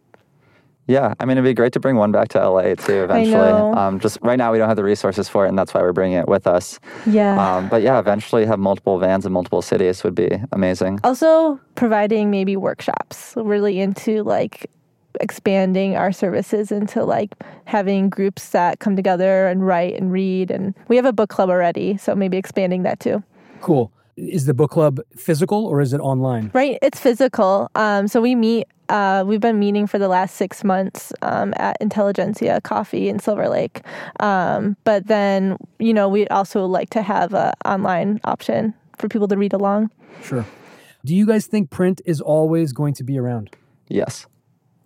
[0.92, 3.32] Yeah, I mean, it'd be great to bring one back to LA too eventually.
[3.32, 3.74] know.
[3.76, 5.94] Um, just right now, we don't have the resources for it, and that's why we're
[5.94, 6.80] bringing it with us.
[7.06, 7.36] Yeah.
[7.40, 11.00] Um, but yeah, eventually have multiple vans in multiple cities would be amazing.
[11.04, 14.70] also providing maybe workshops really into like
[15.20, 17.32] expanding our services into like
[17.66, 21.50] having groups that come together and write and read and we have a book club
[21.50, 23.22] already so maybe expanding that too
[23.62, 23.92] Cool.
[24.16, 26.50] Is the book club physical or is it online?
[26.54, 30.64] right it's physical um, so we meet uh, we've been meeting for the last six
[30.64, 33.82] months um, at intelligentsia coffee in silver lake
[34.20, 39.28] um, but then you know we'd also like to have an online option for people
[39.28, 39.90] to read along
[40.24, 40.46] Sure.
[41.04, 43.56] Do you guys think print is always going to be around?
[43.88, 44.28] Yes,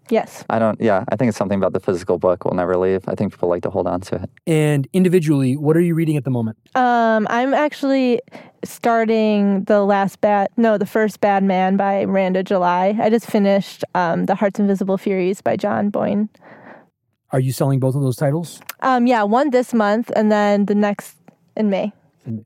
[0.10, 0.80] yes I don't.
[0.80, 3.08] Yeah, I think it's something about the physical book will never leave.
[3.08, 4.30] I think people like to hold on to it.
[4.48, 6.58] And individually, what are you reading at the moment?
[6.76, 8.22] Um, I'm actually
[8.64, 12.98] starting the last bad, no, the first Bad Man by Miranda July.
[13.00, 16.30] I just finished um, The Heart's Invisible Furies by John Boyne.
[17.32, 18.62] Are you selling both of those titles?
[18.82, 21.18] Um, yeah, one this month and then the next
[21.56, 21.92] in May.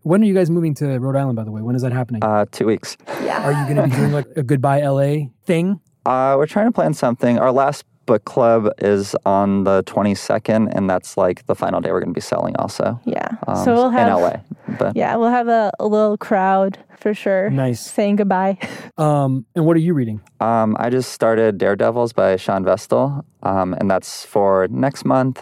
[0.03, 1.61] When are you guys moving to Rhode Island, by the way?
[1.61, 2.23] When is that happening?
[2.23, 2.97] Uh, two weeks.
[3.23, 3.45] Yeah.
[3.45, 5.79] are you going to be doing like a goodbye LA thing?
[6.05, 7.39] Uh, we're trying to plan something.
[7.39, 11.99] Our last book club is on the 22nd, and that's like the final day we're
[11.99, 12.99] going to be selling also.
[13.05, 13.27] Yeah.
[13.47, 14.77] Um, so we'll have in LA.
[14.79, 17.51] But Yeah, we'll have a, a little crowd for sure.
[17.51, 17.79] Nice.
[17.79, 18.57] Saying goodbye.
[18.97, 20.19] Um, and what are you reading?
[20.41, 25.41] Um, I just started Daredevils by Shawn Vestal, um, and that's for next month.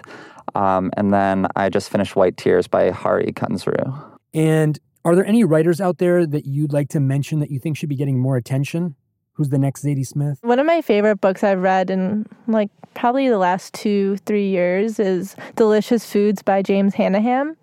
[0.53, 3.99] Um, and then I just finished White Tears by Hari Kunzru.
[4.31, 7.77] And are there any writers out there that you'd like to mention that you think
[7.77, 8.95] should be getting more attention?
[9.37, 10.39] Who's the next Zadie Smith?
[10.41, 14.99] One of my favorite books I've read in like probably the last two, three years
[14.99, 17.55] is Delicious Foods by James Hannaham.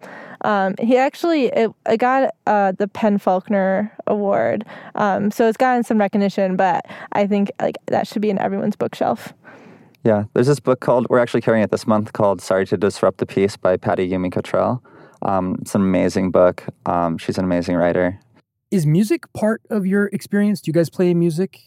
[0.43, 4.65] Um, he actually it, it got uh, the PEN/Faulkner Award,
[4.95, 6.55] um, so it's gotten some recognition.
[6.55, 9.33] But I think like that should be in everyone's bookshelf.
[10.05, 13.19] Yeah, there's this book called, we're actually carrying it this month, called Sorry to Disrupt
[13.19, 14.83] the Peace by Patty Yumi Cottrell.
[15.23, 16.63] Um, it's an amazing book.
[16.85, 18.21] Um, she's an amazing writer.
[18.75, 20.61] Is music part of your experience?
[20.61, 21.61] Do you guys play music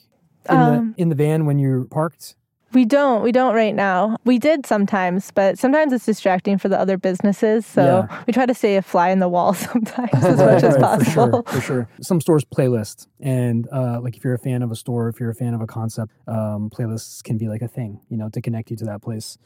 [0.50, 2.36] in Um, the in the van when you're parked?
[2.74, 3.24] We don't.
[3.24, 4.18] We don't right now.
[4.26, 7.66] We did sometimes, but sometimes it's distracting for the other businesses.
[7.66, 8.24] So Yeah.
[8.28, 11.44] we try to stay a fly in the wall sometimes as much as possible.
[11.44, 11.88] For sure, for sure.
[12.02, 15.30] Some stores playlist, and uh, like if you're a fan of a store, if you're
[15.32, 18.42] a fan of a concept, um, playlists can be like a thing, you know, to
[18.42, 19.38] connect you to that place.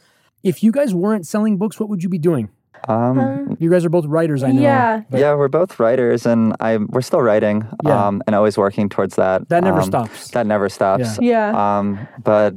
[0.42, 2.50] If you guys weren't selling books, what would you be doing?
[2.88, 4.62] Um, Um, You guys are both writers, I know.
[4.62, 5.02] Yeah.
[5.10, 8.08] but yeah, we're both writers, and I we're still writing Yeah.
[8.08, 9.50] um, and always working towards that.
[9.50, 10.32] That never Um, stops.
[10.32, 11.20] That never stops.
[11.22, 11.52] Yeah.
[11.54, 12.54] Um, but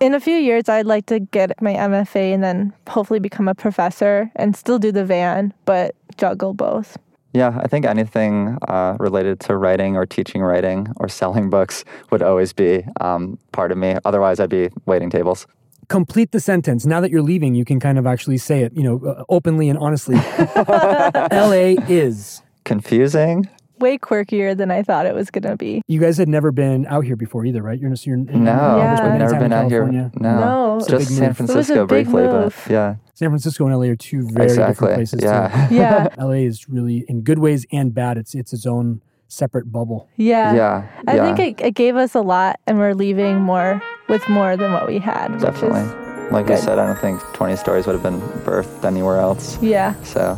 [0.00, 3.54] In a few years, I'd like to get my MFA and then hopefully become a
[3.54, 6.96] professor and still do the van, but juggle both.
[7.34, 12.22] yeah, I think anything uh, related to writing or teaching writing or selling books would
[12.22, 13.96] always be um, part of me.
[14.04, 15.46] Otherwise, I'd be waiting tables.
[15.90, 16.86] Complete the sentence.
[16.86, 19.68] Now that you're leaving, you can kind of actually say it, you know, uh, openly
[19.68, 20.14] and honestly.
[20.56, 22.42] LA is.
[22.64, 23.48] Confusing?
[23.80, 25.82] Way quirkier than I thought it was going to be.
[25.88, 27.76] You guys had never been out here before either, right?
[27.76, 29.10] You're, you're in, in, No, Yeah.
[29.10, 29.80] we've never been in out here.
[29.80, 30.12] California.
[30.20, 30.76] No, No.
[30.76, 31.22] It's just San move.
[31.22, 32.62] It was a Francisco big briefly, move.
[32.66, 34.86] but yeah, San Francisco and LA are two very exactly.
[34.86, 35.20] different places.
[35.24, 35.74] Yeah, Too.
[35.76, 36.08] Yeah.
[36.18, 38.16] LA is really in good ways and bad.
[38.16, 40.08] It's it's its own separate bubble.
[40.16, 40.54] Yeah.
[40.54, 43.80] yeah, I yeah, think it, it gave us a lot, and we're leaving more
[44.10, 45.28] with more than what we had.
[45.32, 45.84] which is- definitely.
[46.30, 46.62] Like you good.
[46.62, 49.58] said, I don't think 20 stories would have been birthed anywhere else.
[49.62, 49.94] yeah.
[50.04, 50.36] So,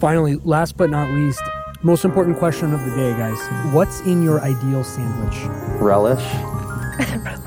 [0.00, 1.40] Finally, last but not least,
[1.82, 3.38] most important question of the day, guys.
[3.74, 5.36] What's in your ideal sandwich?
[5.80, 6.24] relish.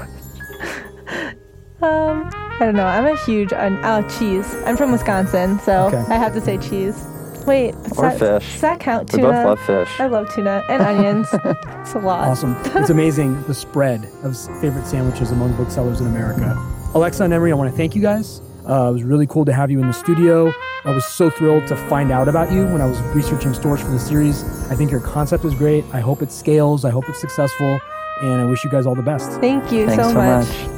[1.80, 2.88] Um, I don't know.
[2.88, 4.52] I'm a huge on oh cheese.
[4.66, 6.04] I'm from Wisconsin, so Okay.
[6.12, 7.06] I have to say cheese.
[7.48, 8.52] Wait, does Or that, fish.
[8.54, 9.12] Does that count?
[9.14, 9.32] We Tuna.
[9.32, 10.00] both love fish.
[10.00, 11.28] I love tuna and onions.
[11.34, 12.28] it's a lot.
[12.28, 12.56] Awesome.
[12.76, 16.56] It's amazing the spread of favorite sandwiches among booksellers in America.
[16.94, 18.42] Alexa and Emery, I want to thank you guys.
[18.68, 20.52] Uh, it was really cool to have you in the studio.
[20.84, 23.90] I was so thrilled to find out about you when I was researching stores for
[23.92, 24.44] the series.
[24.70, 25.86] I think your concept is great.
[25.94, 26.84] I hope it scales.
[26.84, 27.80] I hope it's successful.
[28.22, 29.32] And I wish you guys all the best.
[29.40, 30.48] Thank you Thanks so, so much.
[30.48, 30.77] much.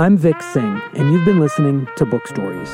[0.00, 2.70] I'm Vic Singh, and you've been listening to Book Stories.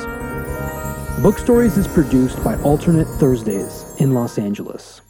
[1.25, 5.01] Book Stories is produced by Alternate Thursdays in Los Angeles.